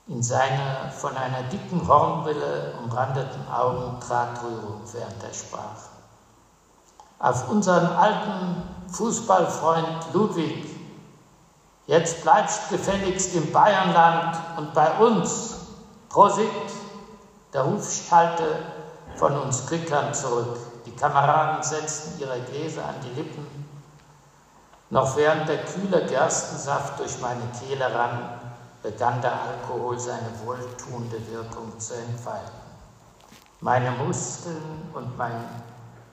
[0.07, 5.89] In seine von einer dicken Hornbrille umrandeten Augen trat Rührung, während er sprach.
[7.19, 10.65] Auf unseren alten Fußballfreund Ludwig,
[11.87, 15.55] jetzt bleibst gefälligst im Bayernland und bei uns.
[16.09, 16.49] Prosit!
[17.53, 18.43] Der Ruf schallte
[19.15, 20.57] von uns Quickern zurück.
[20.85, 23.61] Die Kameraden setzten ihre Gläser an die Lippen
[24.91, 28.41] noch während der kühle Gerstensaft durch meine Kehle rann,
[28.83, 32.51] begann der Alkohol seine wohltuende Wirkung zu entfalten.
[33.61, 35.45] Meine Muskeln und mein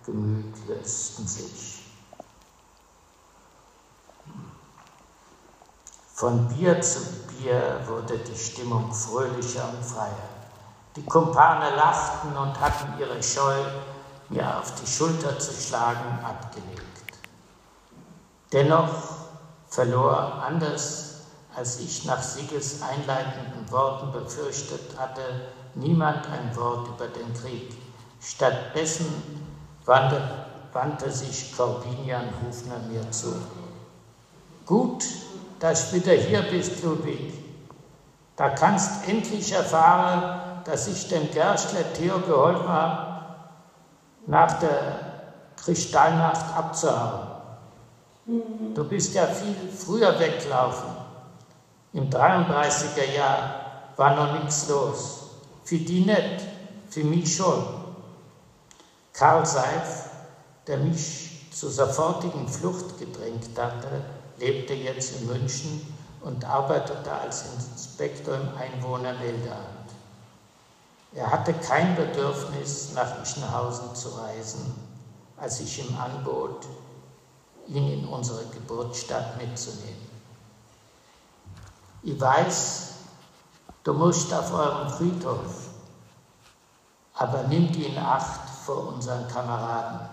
[0.07, 1.78] Gemüt lösten sich.
[6.19, 6.99] Von Bier zu
[7.29, 10.29] Bier wurde die Stimmung fröhlicher und freier.
[10.97, 13.55] Die Kumpane lachten und hatten ihre Scheu,
[14.29, 17.05] mir auf die Schulter zu schlagen, abgelegt.
[18.53, 18.91] Dennoch
[19.69, 21.21] verlor, anders
[21.55, 25.23] als ich nach Sieges einleitenden Worten befürchtet hatte,
[25.77, 27.77] niemand ein Wort über den Krieg.
[28.21, 29.07] Stattdessen
[29.85, 30.21] wandte,
[30.73, 33.37] wandte sich Corbinian Hufner mir zu.
[34.67, 35.05] Gut,
[35.61, 37.33] dass du wieder hier bist, Ludwig.
[38.37, 43.25] Da kannst endlich erfahren, dass ich dem Gerstler Theo geholfen habe,
[44.27, 44.99] nach der
[45.57, 47.29] Kristallnacht abzuhauen.
[48.75, 50.91] Du bist ja viel früher weggelaufen.
[51.95, 53.55] Im 33er Jahr
[53.97, 55.31] war noch nichts los.
[55.65, 56.43] Für die nicht,
[56.91, 57.65] für mich schon.
[59.15, 60.11] Karl Seif,
[60.67, 64.03] der mich zur sofortigen Flucht gedrängt hatte,
[64.39, 69.79] lebte jetzt in München und arbeitete als Inspektor im Einwohnermeldeamt.
[71.15, 74.75] Er hatte kein Bedürfnis, nach Ischenhausen zu reisen,
[75.37, 76.67] als ich ihm anbot,
[77.67, 80.09] ihn in unsere Geburtsstadt mitzunehmen.
[82.03, 82.93] Ich weiß,
[83.85, 85.69] du musst auf eurem Friedhof,
[87.15, 90.09] aber nimm die in Acht vor unseren Kameraden.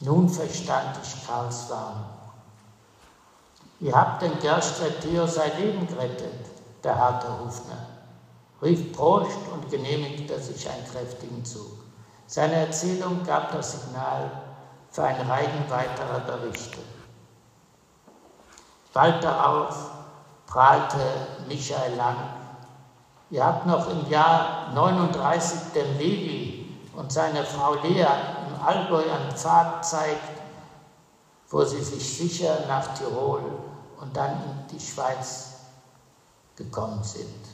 [0.00, 2.17] Nun verstand ich Karls Warnung.
[3.80, 6.46] Ihr habt den Gerstler Theo sein Leben gerettet,
[6.82, 7.86] der harte Hufner,
[8.60, 11.70] rief Prost und genehmigte sich einen kräftigen Zug.
[12.26, 14.30] Seine Erzählung gab das Signal
[14.90, 16.78] für einen Reigen weiterer Berichte.
[18.92, 19.90] Bald darauf
[20.48, 20.98] prahlte
[21.46, 22.16] Michael Lang.
[23.30, 28.06] Ihr habt noch im Jahr 39 dem Levi und seine Frau Lea
[28.48, 30.42] im Allgäu einen Pfad zeigt,
[31.48, 33.67] wo sie sich sicher nach Tirol
[34.00, 35.52] und dann in die Schweiz
[36.56, 37.44] gekommen sind.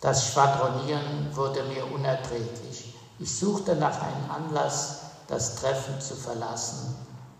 [0.00, 2.94] Das Schwadronieren wurde mir unerträglich.
[3.18, 6.96] Ich suchte nach einem Anlass, das Treffen zu verlassen,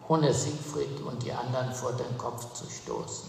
[0.08, 3.28] ohne Siegfried und die anderen vor den Kopf zu stoßen.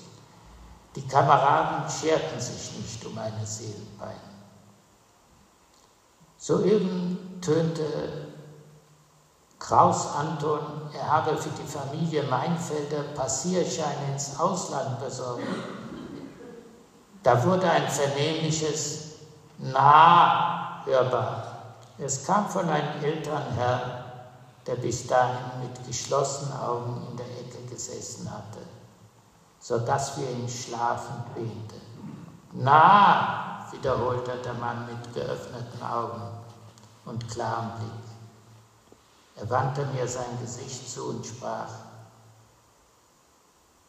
[0.96, 4.20] Die Kameraden scherten sich nicht um meine Seelenpein.
[6.38, 8.33] Soeben tönte
[9.64, 10.60] Kraus Anton,
[10.94, 15.42] er habe für die Familie Meinfelder Passierscheine ins Ausland besorgt.
[17.24, 19.14] Da wurde ein vernehmliches
[19.60, 21.76] Na hörbar.
[21.98, 24.04] Es kam von einem älteren Herrn,
[24.68, 28.60] der bis dahin mit geschlossenen Augen in der Ecke gesessen hatte,
[29.62, 31.76] so dass wir ihn schlafend behnte.
[32.52, 36.22] Na, wiederholte der Mann mit geöffneten Augen
[37.06, 38.03] und klarem Blick.
[39.36, 41.70] Er wandte mir sein Gesicht zu und sprach,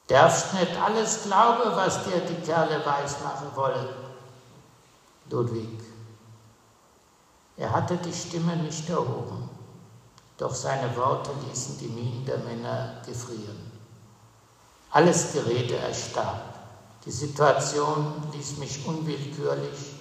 [0.07, 3.89] Darfst nicht alles glauben, was dir die Kerle weismachen wollen,
[5.31, 5.81] Ludwig.
[7.57, 9.49] Er hatte die Stimme nicht erhoben,
[10.37, 13.73] doch seine Worte ließen die Mienen der Männer gefrieren.
[14.91, 16.55] Alles Gerede erstarb.
[17.07, 19.95] Die Situation ließ mich unwillkürlich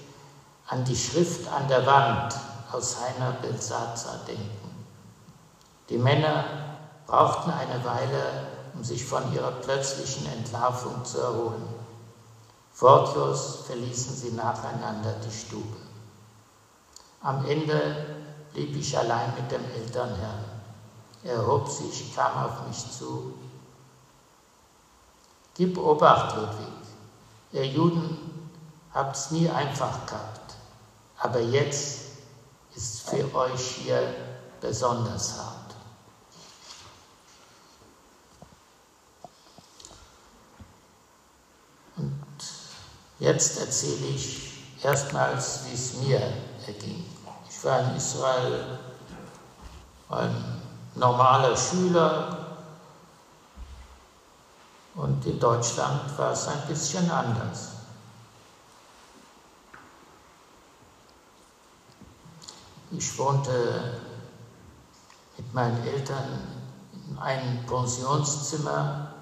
[0.68, 2.36] an die Schrift an der Wand
[2.72, 4.63] aus Heiner Belsazar denken.
[5.90, 6.46] Die Männer
[7.06, 11.68] brauchten eine Weile, um sich von ihrer plötzlichen Entlarvung zu erholen.
[12.80, 15.78] Wortlos verließen sie nacheinander die Stube.
[17.22, 18.16] Am Ende
[18.54, 20.44] blieb ich allein mit dem Elternherrn.
[21.24, 23.34] Er erhob sich, kam auf mich zu.
[25.56, 26.68] Gib Obacht, Ludwig.
[27.52, 28.50] Ihr Juden
[28.94, 30.56] habt's nie einfach gehabt,
[31.20, 32.02] aber jetzt
[32.76, 34.16] ist für euch hier
[34.60, 35.63] besonders hart.
[43.24, 44.52] Jetzt erzähle ich
[44.84, 46.20] erstmals, wie es mir
[46.68, 47.06] erging.
[47.50, 48.80] Ich war in Israel
[50.10, 50.62] ein
[50.96, 52.58] normaler Schüler
[54.96, 57.70] und in Deutschland war es ein bisschen anders.
[62.92, 64.02] Ich wohnte
[65.38, 66.42] mit meinen Eltern
[66.92, 69.13] in einem Pensionszimmer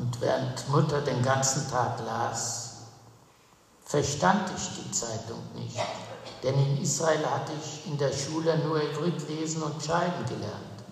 [0.00, 2.86] Und während Mutter den ganzen Tag las,
[3.84, 5.76] verstand ich die Zeitung nicht.
[6.42, 10.84] Denn in Israel hatte ich in der Schule nur Ivrit lesen und schreiben gelernt.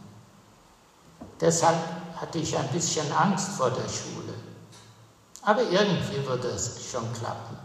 [1.41, 1.79] Deshalb
[2.17, 4.35] hatte ich ein bisschen Angst vor der Schule.
[5.41, 7.57] Aber irgendwie würde es schon klappen.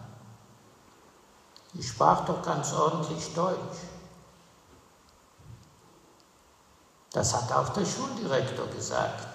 [1.73, 3.79] Ich sprach doch ganz ordentlich Deutsch.
[7.11, 9.32] Das hat auch der Schuldirektor gesagt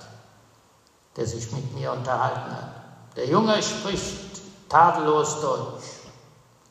[1.18, 2.70] der sich mit mir unterhalten hat.
[3.16, 5.84] Der Junge spricht tadellos Deutsch.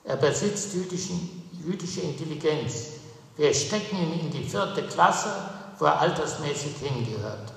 [0.05, 2.91] Er besitzt jüdischen, jüdische Intelligenz.
[3.35, 5.29] Wir stecken ihn in die vierte Klasse,
[5.77, 7.51] wo er altersmäßig hingehört.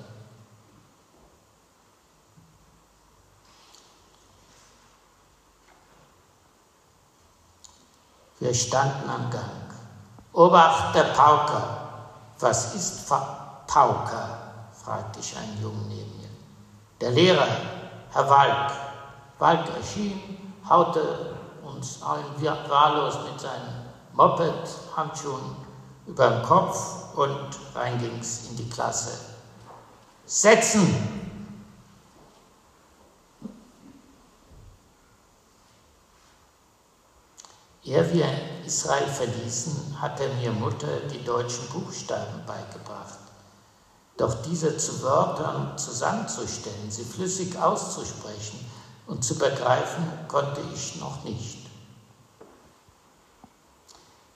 [8.39, 9.45] Wir standen am Gang.
[10.33, 11.77] Obacht, der Pauker.
[12.39, 14.37] Was ist Pauker?
[14.83, 16.20] fragte ich einen Jungen neben mir.
[17.01, 17.47] Der Lehrer,
[18.11, 18.71] Herr Walk.
[19.39, 22.39] Walk erschien, haute uns allen
[22.69, 25.55] wahllos mit seinen Moped-Handschuhen
[26.05, 29.19] über den Kopf und rein ging's in die Klasse.
[30.25, 31.31] Setzen!
[37.83, 38.27] Ehe wir
[38.63, 43.30] Israel verließen, hatte mir Mutter die deutschen Buchstaben beigebracht.
[44.21, 48.63] Doch diese zu Wörtern zusammenzustellen, sie flüssig auszusprechen
[49.07, 51.57] und zu begreifen, konnte ich noch nicht.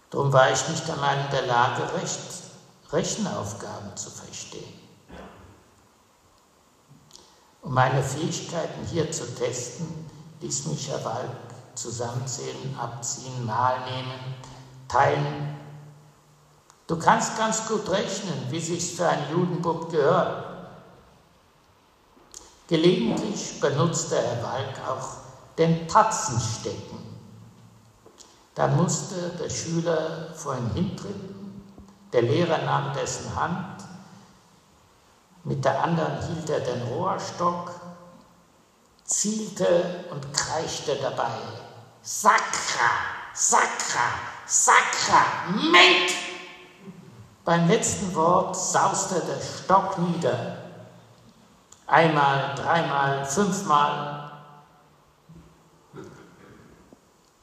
[0.10, 1.84] Darum war ich nicht einmal in der Lage,
[2.92, 4.74] Rechenaufgaben zu verstehen.
[7.62, 10.10] Um meine Fähigkeiten hier zu testen,
[10.42, 11.30] ließ mich Herr Walk
[11.76, 14.36] zusammenzählen, abziehen, mal nehmen,
[14.88, 15.55] teilen.
[16.88, 20.46] Du kannst ganz gut rechnen, wie sich's für einen Judenbub gehört.
[22.68, 25.08] Gelegentlich benutzte Herr Walk auch
[25.58, 27.00] den Tatzenstecken.
[28.54, 31.64] Dann musste der Schüler vor ihn hintreten,
[32.14, 33.84] der Lehrer nahm dessen Hand,
[35.44, 37.72] mit der anderen hielt er den Rohrstock,
[39.04, 41.38] zielte und kreischte dabei.
[42.02, 42.90] Sakra,
[43.34, 44.10] Sakra,
[44.48, 46.25] Sakra, Ment!
[47.46, 50.58] Beim letzten Wort sauste der Stock nieder.
[51.86, 54.32] Einmal, dreimal, fünfmal.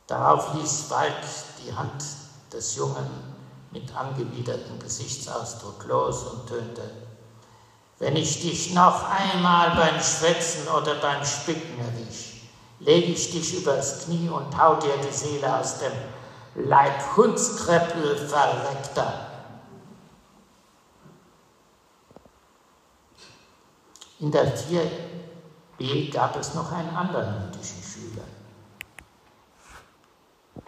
[0.08, 1.22] Darauf ließ Walk
[1.64, 2.04] die Hand
[2.52, 3.06] des Jungen
[3.70, 6.82] mit angewidertem Gesichtsausdruck los und tönte,
[8.00, 12.42] wenn ich dich noch einmal beim Schwätzen oder beim Spicken erwisch,
[12.80, 15.92] lege ich dich übers Knie und hau dir die Seele aus dem
[16.66, 19.31] Leib Hundskreppel verreckter.
[24.22, 28.22] In der 4b gab es noch einen anderen jüdischen Schüler,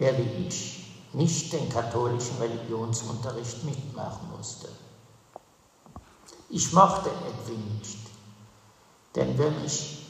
[0.01, 4.69] der wie ich nicht den katholischen Religionsunterricht mitmachen musste.
[6.49, 8.01] Ich mochte Edwin nicht,
[9.15, 10.05] denn wenn mich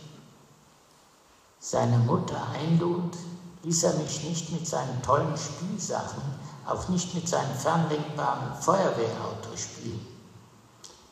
[1.58, 3.14] seine Mutter einlud,
[3.62, 6.22] ließ er mich nicht mit seinen tollen Spielsachen,
[6.64, 10.06] auch nicht mit seinem fernlenkbaren Feuerwehrauto spielen.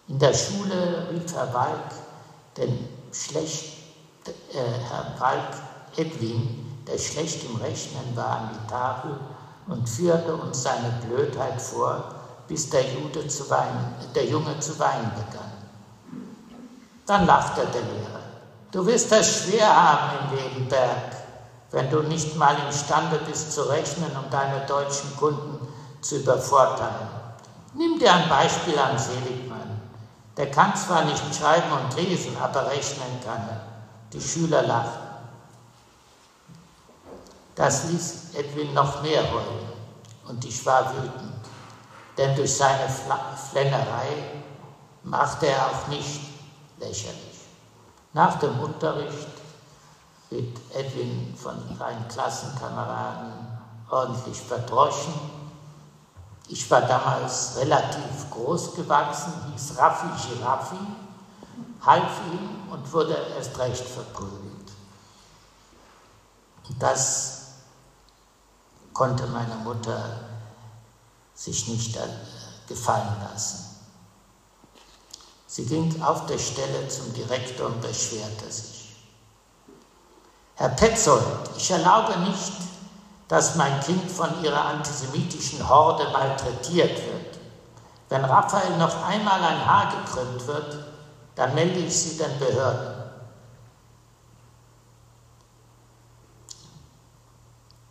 [0.09, 1.93] In der Schule rief Herr Walk
[2.57, 3.79] den schlecht,
[4.27, 5.55] äh, Herr Walk
[5.97, 9.19] Edwin, der schlecht im Rechnen war, an die Tafel
[9.67, 12.15] und führte uns seine Blödheit vor,
[12.49, 15.53] bis der, Jude zu weinen, der Junge zu weinen begann.
[17.07, 18.21] Dann lachte der Lehrer.
[18.71, 21.17] Du wirst es schwer haben im Lebenberg,
[21.71, 25.67] wenn du nicht mal imstande bist zu rechnen, um deine deutschen Kunden
[26.01, 27.09] zu übervorteilen.
[27.75, 29.52] Nimm dir ein Beispiel an Seligmann.
[30.37, 33.61] Der kann zwar nicht schreiben und lesen, aber rechnen kann er.
[34.13, 35.09] Die Schüler lachten.
[37.55, 39.69] Das ließ Edwin noch mehr heulen
[40.27, 41.45] und ich war wütend,
[42.17, 44.41] denn durch seine Flennerei
[45.03, 46.21] machte er auch nicht
[46.79, 47.41] lächerlich.
[48.15, 49.29] Nach dem Unterricht
[50.31, 53.33] wird Edwin von seinen Klassenkameraden
[53.91, 55.42] ordentlich verdroschen
[56.53, 60.77] ich war damals relativ groß gewachsen, hieß Raffi Giraffi,
[61.81, 64.53] half ihm und wurde erst recht verprügelt.
[66.79, 67.41] Das
[68.93, 70.21] konnte meine Mutter
[71.35, 72.09] sich nicht äh,
[72.69, 73.77] gefallen lassen.
[75.47, 78.95] Sie ging auf der Stelle zum Direktor und beschwerte sich.
[80.57, 82.53] Herr Petzold, ich erlaube nicht,
[83.33, 87.39] dass mein Kind von ihrer antisemitischen Horde malträtiert wird.
[88.11, 90.85] Wenn Raphael noch einmal ein Haar gekrümmt wird,
[91.35, 93.11] dann melde ich sie den Behörden.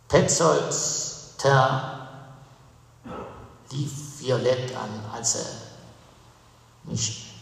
[0.06, 1.82] Petzolds Teint
[3.72, 5.46] lief violett an, als er
[6.84, 7.34] mich,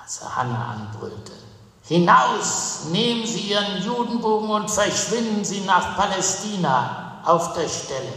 [0.00, 1.49] als er Hannah anbrüllte.
[1.90, 8.12] Hinaus, nehmen Sie Ihren Judenbogen und verschwinden Sie nach Palästina auf der Stelle.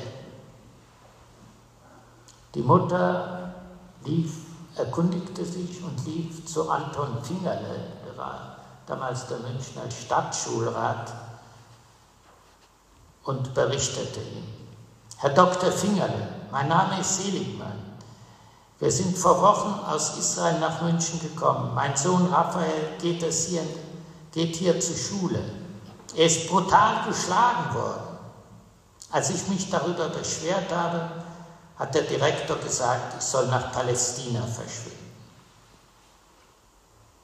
[2.54, 3.52] Die Mutter
[4.06, 4.32] lief,
[4.76, 11.12] erkundigte sich und lief zu Anton Fingerle, der war damals der Münchner Stadtschulrat,
[13.24, 14.44] und berichtete ihm.
[15.18, 15.72] Herr Dr.
[15.72, 17.83] Fingerle, mein Name ist Seligmann.
[18.84, 21.74] Wir sind vor Wochen aus Israel nach München gekommen.
[21.74, 23.66] Mein Sohn Raphael geht, hier,
[24.34, 25.40] geht hier zur Schule.
[26.14, 28.18] Er ist brutal geschlagen worden.
[29.10, 31.10] Als ich mich darüber beschwert habe,
[31.78, 35.14] hat der Direktor gesagt, ich soll nach Palästina verschwinden.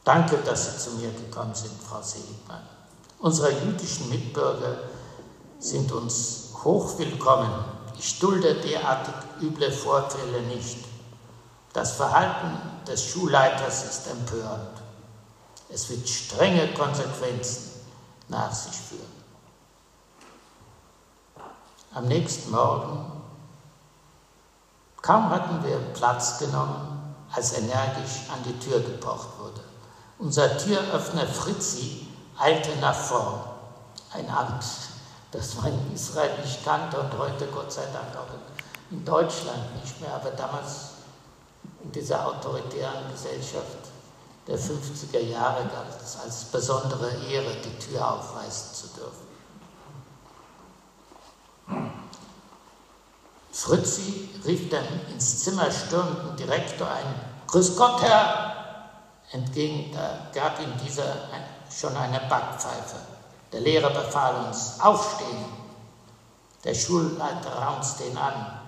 [0.05, 2.63] Danke, dass Sie zu mir gekommen sind, Frau Seligmann.
[3.19, 4.77] Unsere jüdischen Mitbürger
[5.59, 7.51] sind uns hochwillkommen.
[7.97, 10.88] Ich dulde derartig üble Vorfälle nicht.
[11.73, 12.57] Das Verhalten
[12.87, 14.81] des Schulleiters ist empörend.
[15.69, 17.69] Es wird strenge Konsequenzen
[18.27, 19.19] nach sich führen.
[21.93, 23.23] Am nächsten Morgen,
[25.01, 29.61] kaum hatten wir Platz genommen, als energisch an die Tür gepocht wurde.
[30.17, 32.07] Unser Türöffner Fritzi
[32.37, 33.41] eilte nach vorn.
[34.11, 34.65] Ein Amt,
[35.31, 38.33] das man in Israel nicht kannte und heute Gott sei Dank auch
[38.91, 40.88] in Deutschland nicht mehr, aber damals
[41.83, 43.89] in dieser autoritären Gesellschaft
[44.47, 49.29] der 50er Jahre galt es als besondere Ehre, die Tür aufreißen zu dürfen.
[53.51, 57.15] Fritzi rief dem ins Zimmer stürmenden Direktor ein
[57.47, 58.55] Grüß Gott, Herr!
[59.31, 61.15] Entgegen, da gab ihm dieser
[61.71, 62.95] schon eine Backpfeife.
[63.51, 65.45] Der Lehrer befahl uns, aufstehen.
[66.63, 68.58] Der Schulleiter raunzte ihn an.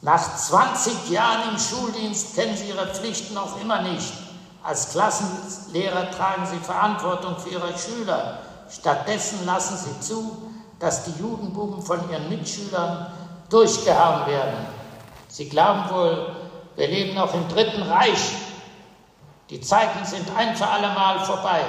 [0.00, 4.12] Nach 20 Jahren im Schuldienst kennen Sie Ihre Pflichten noch immer nicht.
[4.62, 8.38] Als Klassenlehrer tragen Sie Verantwortung für Ihre Schüler.
[8.70, 13.12] Stattdessen lassen Sie zu, dass die Judenbuben von ihren Mitschülern
[13.48, 14.66] durchgehauen werden.
[15.28, 16.36] Sie glauben wohl,
[16.76, 18.34] wir leben noch im Dritten Reich.
[19.50, 21.60] Die Zeiten sind ein für alle Mal vorbei.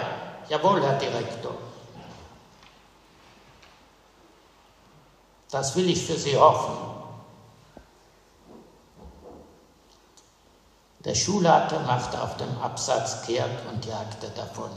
[0.49, 1.55] Jawohl, Herr Direktor.
[5.49, 6.88] Das will ich für Sie hoffen.
[11.05, 14.71] Der Schulleiter machte auf dem Absatz kehrt und jagte davon,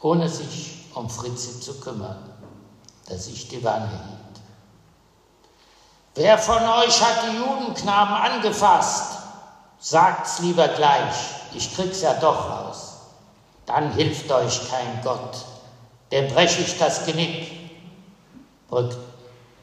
[0.00, 2.32] ohne sich um Fritzi zu kümmern,
[3.08, 4.42] der sich die Wange hielt.
[6.14, 9.18] Wer von euch hat die Judenknaben angefasst?
[9.80, 11.16] Sagt's lieber gleich,
[11.52, 12.98] ich krieg's ja doch raus.
[13.66, 15.44] Dann hilft euch kein Gott,
[16.12, 17.52] dem brech ich das Genick,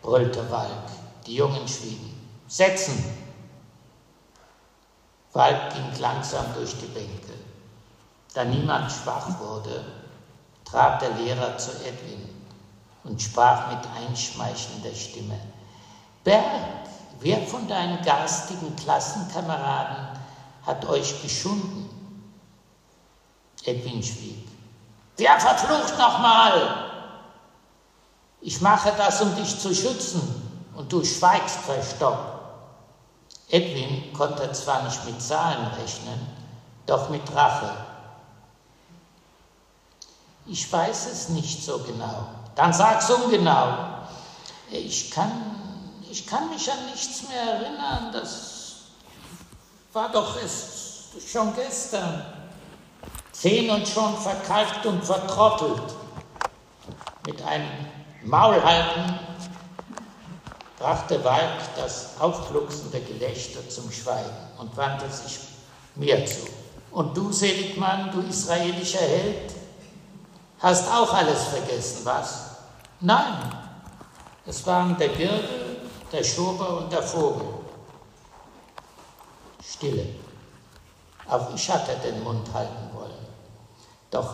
[0.01, 0.89] brüllte Walk.
[1.25, 2.19] Die Jungen schwiegen.
[2.47, 3.18] Setzen!
[5.33, 7.33] Walk ging langsam durch die Bänke.
[8.33, 9.83] Da niemand schwach wurde,
[10.65, 12.27] trat der Lehrer zu Edwin
[13.03, 15.39] und sprach mit einschmeichelnder Stimme.
[16.23, 16.87] Berg,
[17.19, 20.19] wer von deinen garstigen Klassenkameraden
[20.65, 21.89] hat euch geschunden?
[23.65, 24.47] Edwin schwieg.
[25.17, 26.85] Wer verflucht nochmal?
[28.41, 30.21] Ich mache das, um dich zu schützen,
[30.75, 32.38] und du schweigst verstockt.
[33.49, 36.19] Edwin konnte zwar nicht mit Zahlen rechnen,
[36.85, 37.71] doch mit Rache.
[40.45, 42.27] Ich weiß es nicht so genau.
[42.55, 43.73] Dann sag's ungenau.
[44.71, 45.59] Ich kann
[46.11, 48.75] ich kann mich an nichts mehr erinnern, das
[49.93, 52.25] war doch es schon gestern.
[53.31, 55.95] Zehn und schon verkalkt und vertrottelt.
[57.25, 57.69] Mit einem
[58.23, 59.19] Maulhalten
[60.79, 65.39] brachte Walk das aufglucksende Gelächter zum Schweigen und wandte sich
[65.95, 66.47] mir zu.
[66.91, 69.53] Und du, Seligmann, du israelischer Held,
[70.59, 72.45] hast auch alles vergessen, was?
[73.01, 73.55] Nein,
[74.45, 77.47] es waren der Gürtel, der Schober und der Vogel.
[79.63, 80.07] Stille.
[81.27, 83.27] Auch ich hatte den Mund halten wollen.
[84.09, 84.33] Doch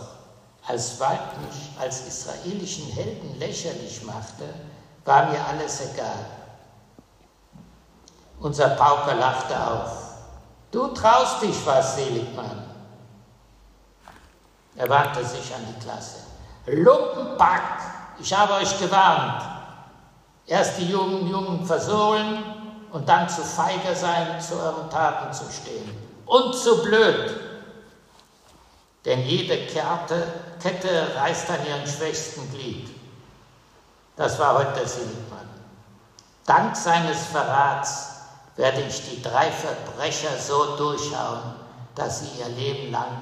[0.66, 4.46] als Wald mich als israelischen Helden lächerlich machte,
[5.04, 6.26] war mir alles egal.
[8.46, 9.90] Unser Pauker lachte auf.
[10.70, 12.64] Du traust dich was, Seligmann.
[14.76, 16.18] Er wandte sich an die Klasse.
[16.68, 17.82] Lumpenpack,
[18.20, 19.42] ich habe euch gewarnt.
[20.46, 22.44] Erst die jungen Jungen versohlen
[22.92, 25.98] und dann zu feige sein, zu euren Taten zu stehen.
[26.28, 27.34] Und zu blöd.
[29.06, 30.22] Denn jede Kette,
[30.62, 32.96] Kette reißt an ihren schwächsten Glied.
[34.16, 35.50] Das war heute der Seligmann.
[36.46, 38.15] Dank seines Verrats
[38.56, 41.56] werde ich die drei Verbrecher so durchhauen,
[41.94, 43.22] dass sie ihr Leben lang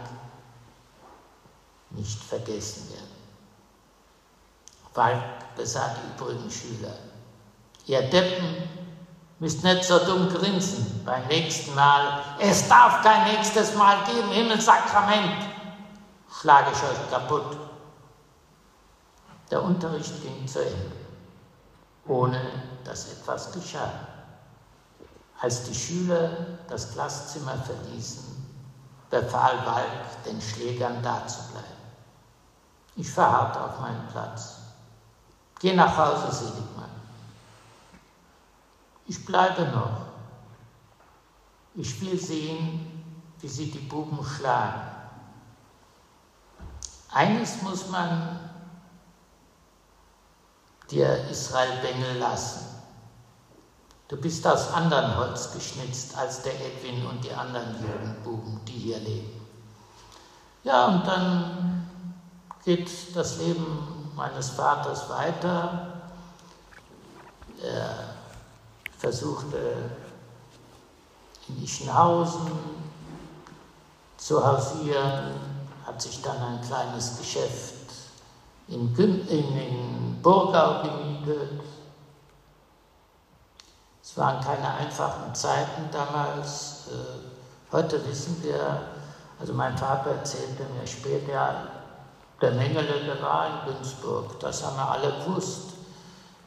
[1.91, 3.13] nicht vergessen werden.
[5.55, 6.95] Besah die übrigen Schüler.
[7.85, 8.69] Ihr Deppen
[9.39, 12.23] müsst nicht so dumm grinsen beim nächsten Mal.
[12.39, 15.45] Es darf kein nächstes Mal geben, Himmelssakrament.
[16.41, 17.57] Schlage ich euch kaputt.
[19.51, 20.91] Der Unterricht ging zu Ende,
[22.07, 22.41] ohne
[22.83, 23.91] dass etwas geschah.
[25.43, 26.29] Als die Schüler
[26.69, 28.23] das Klasszimmer verließen,
[29.09, 31.67] befahl Walk den Schlägern dazubleiben.
[32.95, 34.59] Ich verharrte auf meinen Platz.
[35.59, 36.89] Geh nach Hause, Seligmann.
[39.05, 40.05] Ich bleibe noch.
[41.75, 43.03] Ich will sehen,
[43.41, 44.81] wie sie die Buben schlagen.
[47.11, 48.39] Eines muss man
[50.89, 52.72] dir Israel Bengel lassen.
[54.13, 58.99] Du bist aus anderem Holz geschnitzt als der Edwin und die anderen Jugendbuben, die hier
[58.99, 59.41] leben.
[60.63, 61.87] Ja, und dann
[62.63, 65.93] geht das Leben meines Vaters weiter.
[67.63, 67.89] Er
[68.95, 69.89] versuchte
[71.47, 72.51] in Ischenhausen
[74.17, 75.31] zu hausieren,
[75.87, 77.73] hat sich dann ein kleines Geschäft
[78.67, 81.63] in, in, in Burgau gemietet.
[84.13, 86.83] Es waren keine einfachen Zeiten damals.
[86.87, 88.81] Äh, heute wissen wir,
[89.39, 91.55] also mein Vater erzählte mir später,
[92.39, 95.71] der Mengele, der war in Günzburg, das haben wir alle gewusst.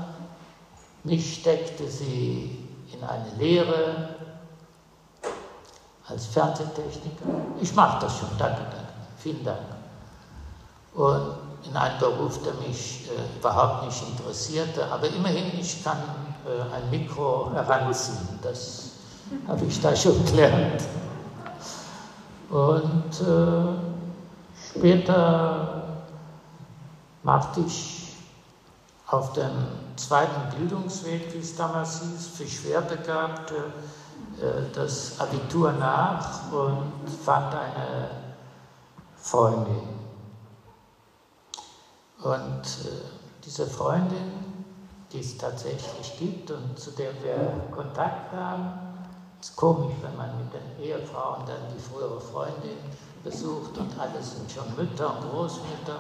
[1.05, 2.62] Mich steckte sie
[2.93, 4.17] in eine Lehre
[6.09, 7.25] als Fernsehtechniker.
[7.61, 9.59] Ich mache das schon, danke, danke, vielen Dank.
[10.95, 11.35] Und
[11.69, 15.99] in einen Beruf, der mich äh, überhaupt nicht interessierte, aber immerhin, ich kann
[16.47, 18.91] äh, ein Mikro heranziehen, das
[19.47, 20.83] habe ich da schon gelernt.
[22.51, 25.83] Und äh, später
[27.23, 28.02] machte ich
[29.13, 29.53] auf dem
[29.97, 33.55] zweiten Bildungsweg, wie es damals hieß, für Schwerbegabte
[34.41, 38.09] äh, das Abitur nach und fand eine
[39.19, 39.83] Freundin.
[42.23, 43.05] Und äh,
[43.45, 44.33] diese Freundin,
[45.13, 48.73] die es tatsächlich gibt und zu der wir Kontakt haben,
[49.39, 52.79] ist komisch, wenn man mit den Ehefrauen dann die frühere Freundin
[53.23, 55.99] besucht und alle sind schon Mütter und Großmütter.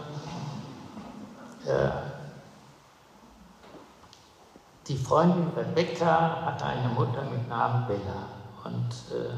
[4.89, 8.29] Die Freundin Rebecca hatte eine Mutter mit Namen Bella
[8.65, 9.29] und äh,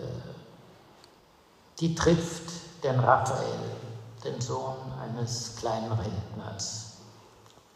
[0.00, 0.22] äh,
[1.78, 3.60] die trifft den Raphael,
[4.24, 6.96] den Sohn eines kleinen Rentners.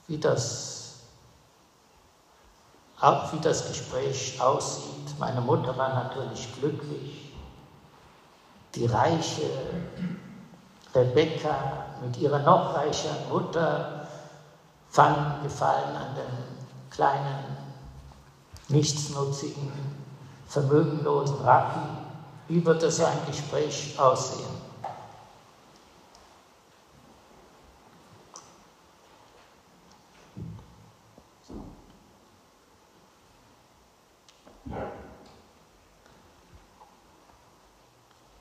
[0.08, 0.76] Wie das
[3.32, 5.18] wie das Gespräch aussieht.
[5.18, 7.32] Meine Mutter war natürlich glücklich.
[8.74, 9.50] Die reiche
[10.94, 13.95] Rebecca mit ihrer noch reicheren Mutter
[14.90, 17.56] fanden Gefallen an den kleinen,
[18.68, 19.72] nichtsnutzigen,
[20.48, 21.80] vermögenlosen Raffi.
[22.48, 24.66] Wie wird das ein Gespräch aussehen?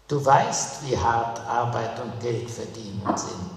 [0.08, 3.55] Du weißt, wie hart Arbeit und Geld verdienen sind,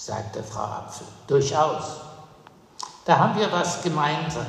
[0.00, 1.06] sagte Frau Apfel.
[1.26, 2.00] Durchaus.
[3.04, 4.46] Da haben wir was gemeinsam,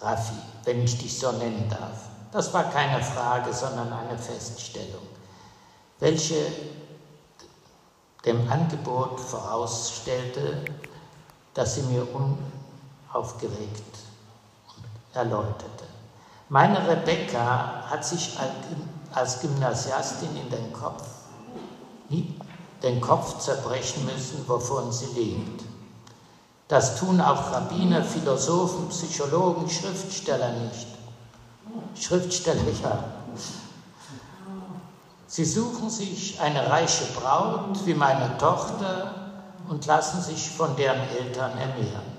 [0.00, 0.34] Raffi,
[0.64, 2.08] wenn ich dich so nennen darf.
[2.32, 5.06] Das war keine Frage, sondern eine Feststellung,
[6.00, 6.46] welche
[8.24, 10.64] dem Angebot vorausstellte,
[11.54, 12.06] das sie mir
[13.12, 13.98] unaufgeregt
[15.12, 15.84] erläuterte.
[16.48, 18.36] Meine Rebecca hat sich
[19.12, 21.04] als Gymnasiastin in den Kopf,
[22.82, 25.62] den Kopf zerbrechen müssen, wovon sie lebt.
[26.68, 30.86] Das tun auch Rabbiner, Philosophen, Psychologen, Schriftsteller nicht.
[31.94, 33.04] Schriftsteller ja.
[35.26, 39.14] Sie suchen sich eine reiche Braut wie meine Tochter
[39.68, 42.12] und lassen sich von deren Eltern ernähren.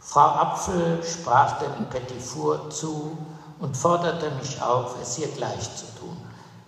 [0.00, 3.16] Frau Apfel sprach dem Petit Four zu
[3.60, 6.16] und forderte mich auf, es ihr gleich zu tun.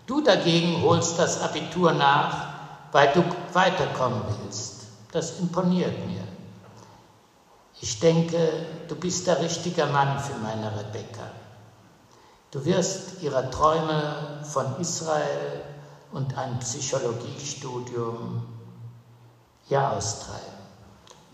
[0.06, 2.48] Du dagegen holst das Abitur nach,
[2.92, 4.82] weil du weiterkommen willst.
[5.12, 6.22] Das imponiert mir.
[7.80, 8.38] Ich denke,
[8.88, 11.30] du bist der richtige Mann für meine Rebecca.
[12.50, 15.62] Du wirst ihre Träume von Israel
[16.12, 18.46] und ein Psychologiestudium
[19.66, 20.54] hier austreiben.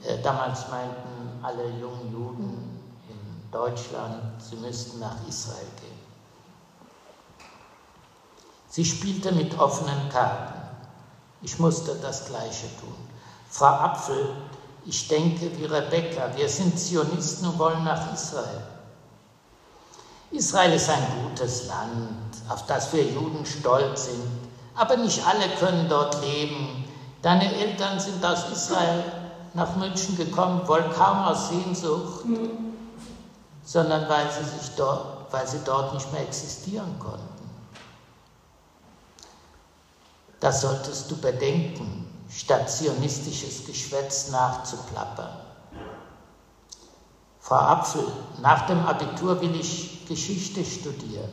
[0.02, 6.09] Äh, damals meinten alle jungen Juden in Deutschland, sie müssten nach Israel gehen.
[8.70, 10.54] Sie spielte mit offenen Karten.
[11.42, 12.94] Ich musste das Gleiche tun.
[13.50, 14.28] Frau Apfel,
[14.86, 18.62] ich denke wie Rebecca, wir sind Zionisten und wollen nach Israel.
[20.30, 24.22] Israel ist ein gutes Land, auf das wir Juden stolz sind,
[24.76, 26.84] aber nicht alle können dort leben.
[27.22, 29.02] Deine Eltern sind aus Israel
[29.54, 32.50] nach München gekommen, wohl kaum aus Sehnsucht, mhm.
[33.64, 37.29] sondern weil sie, sich dort, weil sie dort nicht mehr existieren konnten.
[40.40, 45.36] Das solltest du bedenken, statt zionistisches Geschwätz nachzuplappern.
[47.40, 48.06] Frau Apfel,
[48.40, 51.30] nach dem Abitur will ich Geschichte studieren.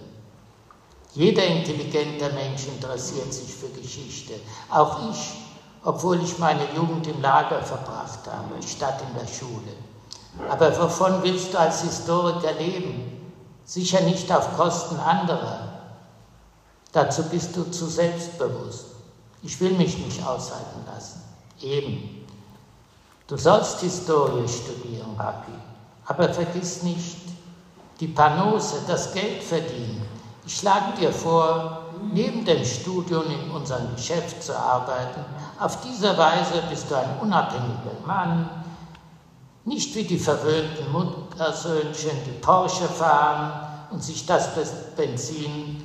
[1.13, 4.33] Jeder intelligente Mensch interessiert sich für Geschichte,
[4.69, 5.33] auch ich,
[5.83, 9.73] obwohl ich meine Jugend im Lager verbracht habe, statt in der Schule.
[10.49, 13.31] Aber wovon willst du als Historiker leben?
[13.63, 15.67] Sicher nicht auf Kosten anderer.
[16.91, 18.96] Dazu bist du zu selbstbewusst.
[19.43, 21.21] Ich will mich nicht aushalten lassen.
[21.61, 22.25] Eben.
[23.27, 25.51] Du sollst Historie studieren, Papi.
[26.05, 27.17] Aber vergiss nicht
[27.99, 30.05] die Panose, das Geld verdienen.
[30.45, 35.25] Ich schlage dir vor, neben dem Studium in unserem Geschäft zu arbeiten.
[35.59, 38.49] Auf diese Weise bist du ein unabhängiger Mann,
[39.65, 44.49] nicht wie die verwöhnten Muttersöhnchen, die Porsche fahren und sich das
[44.95, 45.83] Benzin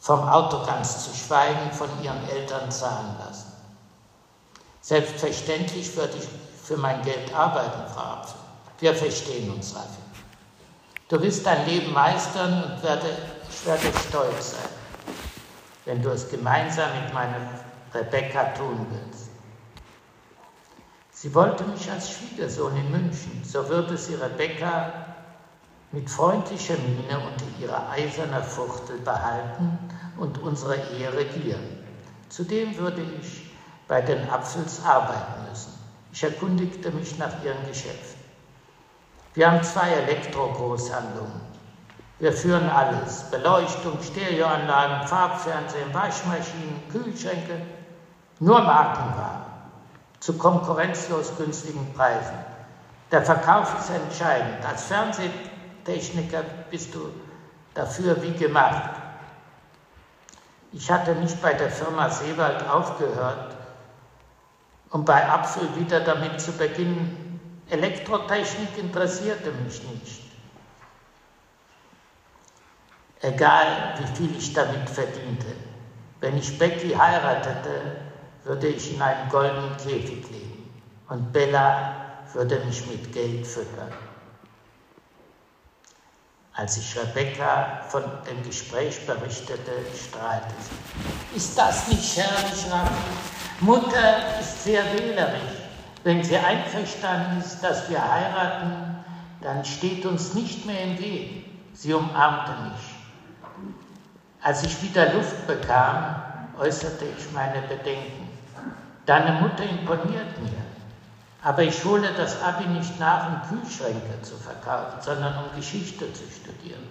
[0.00, 3.52] vom Auto ganz zu schweigen von ihren Eltern zahlen lassen.
[4.80, 6.28] Selbstverständlich würde ich
[6.64, 8.40] für mein Geld arbeiten, Frau Apfel.
[8.78, 10.00] Wir verstehen uns, Raffi.
[11.08, 13.08] Du wirst dein Leben meistern und werde,
[13.48, 14.70] ich werde stolz sein,
[15.84, 17.40] wenn du es gemeinsam mit meiner
[17.92, 19.30] Rebecca tun willst.
[21.12, 25.09] Sie wollte mich als Schwiegersohn in München, so würde sie Rebecca
[25.92, 29.78] mit freundlicher Miene unter ihrer eiserner Fuchtel behalten
[30.18, 31.84] und unsere Ehe regieren.
[32.28, 33.50] Zudem würde ich
[33.88, 35.72] bei den Apfels arbeiten müssen.
[36.12, 38.16] Ich erkundigte mich nach ihrem Geschäft.
[39.34, 41.40] Wir haben zwei Elektro-Großhandlungen.
[42.20, 43.24] Wir führen alles.
[43.30, 47.62] Beleuchtung, Stereoanlagen, Farbfernsehen, Waschmaschinen, Kühlschränke.
[48.38, 49.46] Nur Markenware.
[50.20, 52.34] Zu konkurrenzlos günstigen Preisen.
[53.10, 54.64] Der Verkauf ist entscheidend.
[54.64, 54.88] Als
[55.84, 57.10] Fernsehtechniker bist du
[57.74, 59.00] dafür wie gemacht.
[60.72, 63.56] Ich hatte nicht bei der Firma Seewald aufgehört,
[64.90, 67.40] um bei Apfel wieder damit zu beginnen.
[67.68, 70.22] Elektrotechnik interessierte mich nicht.
[73.22, 75.54] Egal, wie viel ich damit verdiente.
[76.20, 77.96] Wenn ich Becky heiratete,
[78.44, 80.70] würde ich in einem goldenen Käfig leben
[81.08, 83.92] und Bella würde mich mit Geld füttern.
[86.54, 91.36] Als ich Rebecca von dem Gespräch berichtete, strahlte sie.
[91.36, 92.92] Ist das nicht herrlich, Raffi?
[93.60, 95.60] Mutter ist sehr wählerisch.
[96.02, 98.96] Wenn sie einverstanden ist, dass wir heiraten,
[99.42, 101.44] dann steht uns nicht mehr im Weg.
[101.74, 102.80] Sie umarmte mich.
[104.42, 106.16] Als ich wieder Luft bekam,
[106.58, 108.28] äußerte ich meine Bedenken.
[109.06, 110.59] Deine Mutter imponiert mir.
[111.42, 116.24] Aber ich hole das Abi nicht nach, um Kühlschränke zu verkaufen, sondern um Geschichte zu
[116.30, 116.86] studieren.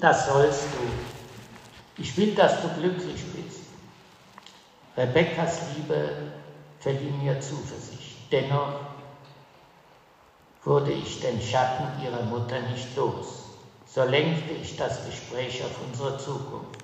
[0.00, 2.02] Das sollst du.
[2.02, 3.60] Ich will, dass du glücklich bist.
[4.96, 6.32] Rebekkas Liebe
[6.80, 8.16] verlieh mir Zuversicht.
[8.32, 8.80] Dennoch
[10.64, 13.44] wurde ich den Schatten ihrer Mutter nicht los.
[13.86, 16.82] So lenkte ich das Gespräch auf unsere Zukunft.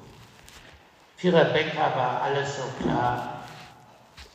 [1.16, 3.40] Für Rebecca war alles so klar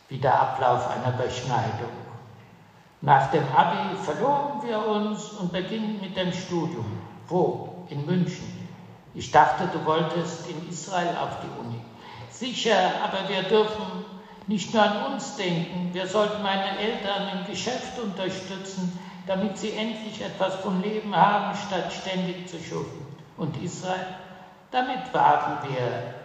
[0.09, 2.04] wie der Ablauf einer Beschneidung.
[3.05, 6.87] Nach dem Abi verloben wir uns und beginnen mit dem Studium.
[7.27, 7.85] Wo?
[7.89, 8.67] In München.
[9.13, 11.81] Ich dachte, du wolltest in Israel auf die Uni.
[12.31, 14.05] Sicher, aber wir dürfen
[14.47, 15.91] nicht nur an uns denken.
[15.93, 21.93] Wir sollten meine Eltern im Geschäft unterstützen, damit sie endlich etwas vom Leben haben, statt
[21.93, 23.05] ständig zu schuften.
[23.37, 24.15] Und Israel?
[24.71, 26.15] Damit warten wir,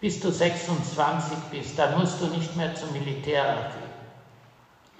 [0.00, 1.78] bis du 26 bist.
[1.78, 3.72] Dann musst du nicht mehr zum Militär.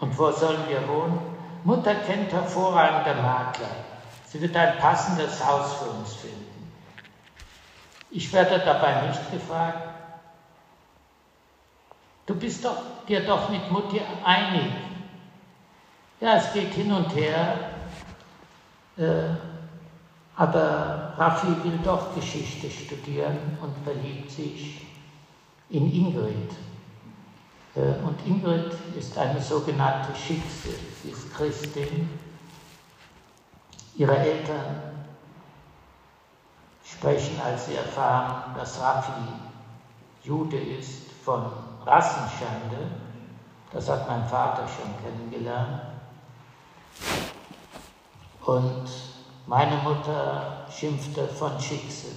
[0.01, 1.21] Und wo sollen wir wohnen?
[1.65, 3.69] Mutter kennt hervorragende Makler.
[4.27, 6.73] Sie wird ein passendes Haus für uns finden.
[8.11, 9.89] Ich werde dabei nicht gefragt.
[12.27, 12.77] Du bist doch,
[13.07, 14.73] dir doch mit Mutti einig.
[16.21, 17.71] Ja, es geht hin und her.
[18.97, 19.35] Äh,
[20.37, 24.87] aber Raffi will doch Geschichte studieren und verliebt sich
[25.69, 26.53] in Ingrid.
[27.75, 32.09] Äh, und Ingrid ist eine sogenannte Schicksal, sie ist Christin.
[33.97, 34.83] Ihre Eltern
[36.85, 39.13] sprechen, als sie erfahren, dass Raffi
[40.23, 41.47] Jude ist, von
[41.85, 42.91] Rassenschande.
[43.73, 45.83] Das hat mein Vater schon kennengelernt.
[48.45, 48.89] Und
[49.47, 52.11] meine Mutter schimpfte von Schicksal.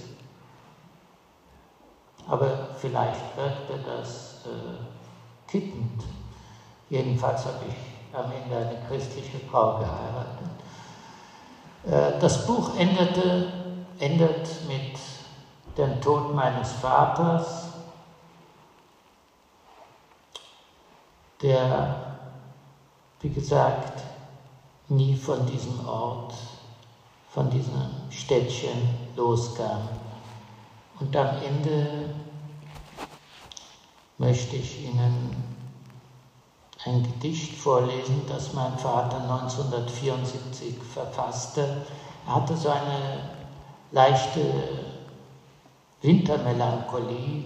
[2.26, 4.93] Aber vielleicht wirkte das äh,
[5.54, 6.02] kippend.
[6.90, 10.50] Jedenfalls habe ich am Ende eine christliche Frau geheiratet.
[11.86, 13.52] Äh, das Buch endete,
[14.00, 14.98] endet mit
[15.78, 17.68] dem Tod meines Vaters,
[21.40, 22.16] der,
[23.20, 24.02] wie gesagt,
[24.88, 26.34] nie von diesem Ort,
[27.30, 27.80] von diesem
[28.10, 29.88] Städtchen loskam.
[30.98, 32.10] Und am Ende
[34.18, 35.42] möchte ich Ihnen
[36.84, 41.86] ein Gedicht vorlesen, das mein Vater 1974 verfasste.
[42.26, 43.30] Er hatte so eine
[43.90, 44.40] leichte
[46.02, 47.44] Wintermelancholie,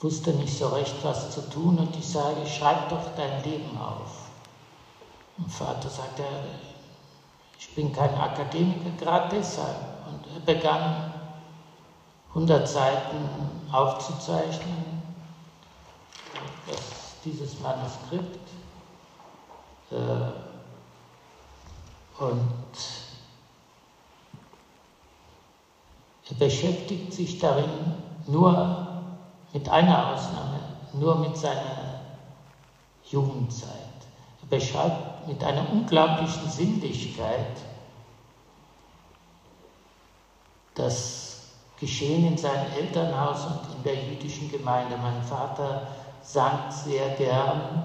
[0.00, 4.30] wusste nicht so recht, was zu tun und ich sage, schreib doch dein Leben auf.
[5.36, 6.22] Mein Vater sagte,
[7.58, 9.76] ich bin kein Akademiker, gerade deshalb.
[10.06, 11.12] Und er begann
[12.36, 13.16] 100 Seiten
[13.72, 15.02] aufzuzeichnen.
[16.66, 16.80] Das,
[17.24, 18.46] dieses Manuskript.
[19.90, 19.96] Äh,
[22.22, 22.76] und
[26.28, 27.94] er beschäftigt sich darin
[28.26, 28.86] nur
[29.54, 30.60] mit einer Ausnahme,
[30.92, 32.00] nur mit seiner
[33.10, 33.70] Jugendzeit.
[34.42, 37.56] Er beschreibt mit einer unglaublichen Sinnlichkeit
[40.74, 41.25] das
[41.78, 44.96] Geschehen in seinem Elternhaus und in der jüdischen Gemeinde.
[44.96, 45.86] Mein Vater
[46.22, 47.84] sang sehr gern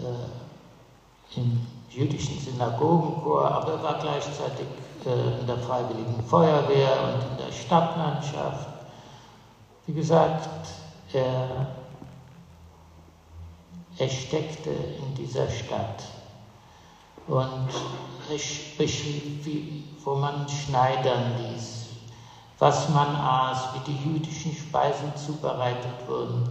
[0.00, 4.66] äh, im jüdischen Synagogenchor, aber er war gleichzeitig
[5.04, 8.68] äh, in der Freiwilligen Feuerwehr und in der Stadtlandschaft.
[9.86, 10.48] Wie gesagt,
[11.12, 11.66] er,
[13.98, 16.04] er steckte in dieser Stadt
[17.26, 17.68] und
[18.30, 18.38] er
[18.78, 21.83] beschrieb, wie, wo man schneidern ließ,
[22.58, 26.48] was man aß, wie die jüdischen Speisen zubereitet wurden,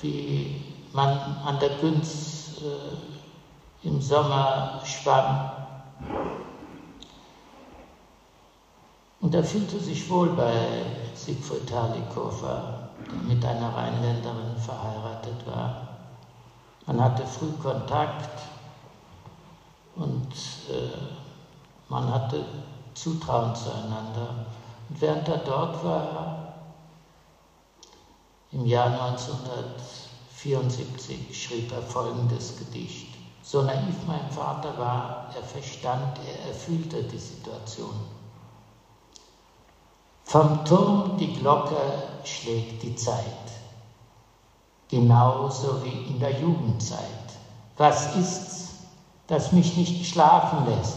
[0.00, 0.62] wie
[0.92, 1.08] man
[1.44, 5.50] an der Günz äh, im Sommer schwamm.
[9.20, 10.82] Und er fühlte sich wohl bei
[11.14, 15.88] Siegfried Halikofer, der mit einer Rheinländerin verheiratet war.
[16.86, 18.40] Man hatte früh Kontakt
[19.96, 20.32] und
[20.70, 20.96] äh,
[21.88, 22.44] man hatte
[22.96, 24.46] Zutrauen zueinander.
[24.88, 26.54] Und während er dort war,
[28.52, 33.08] im Jahr 1974, schrieb er folgendes Gedicht.
[33.42, 37.94] So naiv mein Vater war, er verstand, er erfüllte die Situation.
[40.24, 41.76] Vom Turm die Glocke
[42.24, 43.24] schlägt die Zeit,
[44.88, 47.04] genauso wie in der Jugendzeit.
[47.76, 48.70] Was ist's,
[49.28, 50.96] das mich nicht schlafen lässt?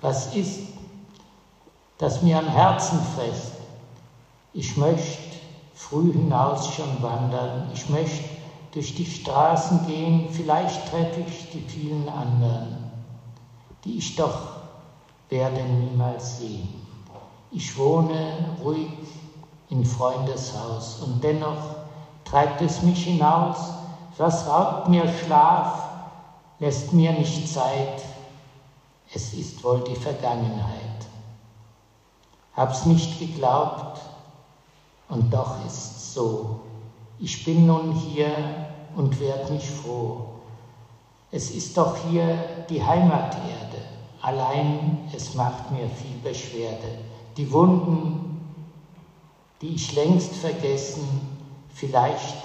[0.00, 0.67] Was ist,
[1.98, 3.52] das mir am Herzen fest.
[4.52, 5.36] Ich möchte
[5.74, 7.70] früh hinaus schon wandern.
[7.74, 8.24] Ich möchte
[8.72, 10.28] durch die Straßen gehen.
[10.30, 12.90] Vielleicht treffe ich die vielen anderen,
[13.84, 14.38] die ich doch
[15.28, 16.68] werde niemals sehen.
[17.50, 18.90] Ich wohne ruhig
[19.70, 21.76] in Freundeshaus und dennoch
[22.24, 23.72] treibt es mich hinaus.
[24.16, 25.82] Was raubt mir Schlaf,
[26.58, 28.02] lässt mir nicht Zeit.
[29.12, 30.87] Es ist wohl die Vergangenheit
[32.58, 34.00] hab's nicht geglaubt
[35.08, 36.60] und doch ist's so.
[37.20, 38.30] Ich bin nun hier
[38.96, 40.26] und werd mich froh.
[41.30, 42.36] Es ist doch hier
[42.68, 43.78] die Heimaterde,
[44.20, 46.98] allein es macht mir viel Beschwerde.
[47.36, 48.40] Die Wunden,
[49.60, 51.06] die ich längst vergessen,
[51.72, 52.36] vielleicht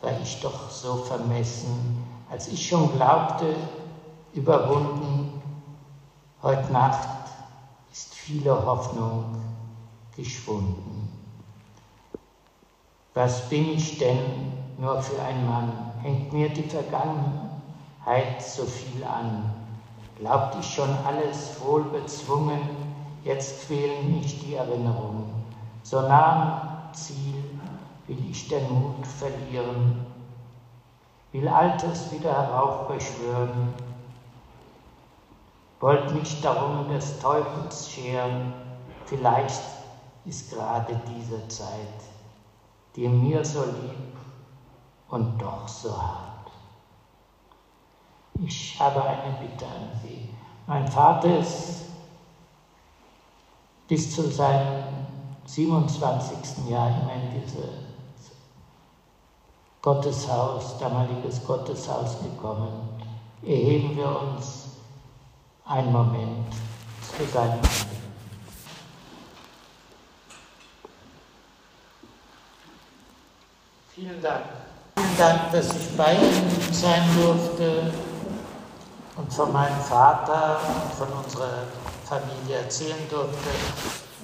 [0.00, 3.54] war ich doch so vermessen, als ich schon glaubte,
[4.32, 5.42] überwunden,
[6.42, 7.08] heute Nacht
[7.92, 9.49] ist viele Hoffnung
[10.20, 11.08] geschwunden.
[13.14, 14.18] Was bin ich denn
[14.78, 15.72] nur für ein Mann?
[16.02, 19.50] Hängt mir die Vergangenheit so viel an.
[20.18, 22.60] Glaubt ich schon alles wohl bezwungen,
[23.24, 25.24] jetzt quälen mich die Erinnerungen.
[25.82, 27.42] So nah am Ziel
[28.06, 30.04] will ich den Mut verlieren,
[31.32, 33.74] will Altes wieder heraufbeschwören,
[35.80, 38.52] wollt mich darum des Teufels scheren,
[39.06, 39.79] vielleicht
[40.24, 42.02] ist gerade diese Zeit,
[42.96, 44.16] die mir so lieb
[45.08, 46.50] und doch so hart.
[48.42, 50.28] Ich habe eine Bitte an Sie.
[50.66, 51.82] Mein Vater ist
[53.88, 54.84] bis zu seinem
[55.44, 56.68] 27.
[56.68, 57.64] Jahr immer in dieses
[59.82, 62.88] Gotteshaus, damaliges Gotteshaus gekommen.
[63.42, 64.68] Erheben wir uns
[65.64, 66.52] einen Moment
[67.16, 67.60] zu seinem
[74.00, 74.44] Vielen Dank.
[74.96, 77.92] Vielen Dank, dass ich bei Ihnen sein durfte
[79.14, 81.64] und von meinem Vater und von unserer
[82.06, 83.50] Familie erzählen durfte.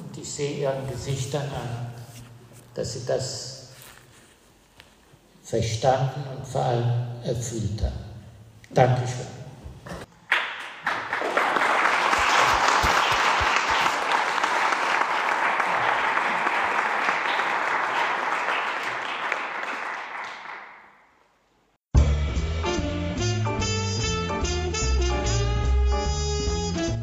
[0.03, 1.93] Und ich sehe Ihren Gesichtern an,
[2.73, 3.66] dass Sie das
[5.44, 6.93] verstanden und vor allem
[7.23, 8.05] erfüllt haben.
[8.70, 9.36] Dankeschön.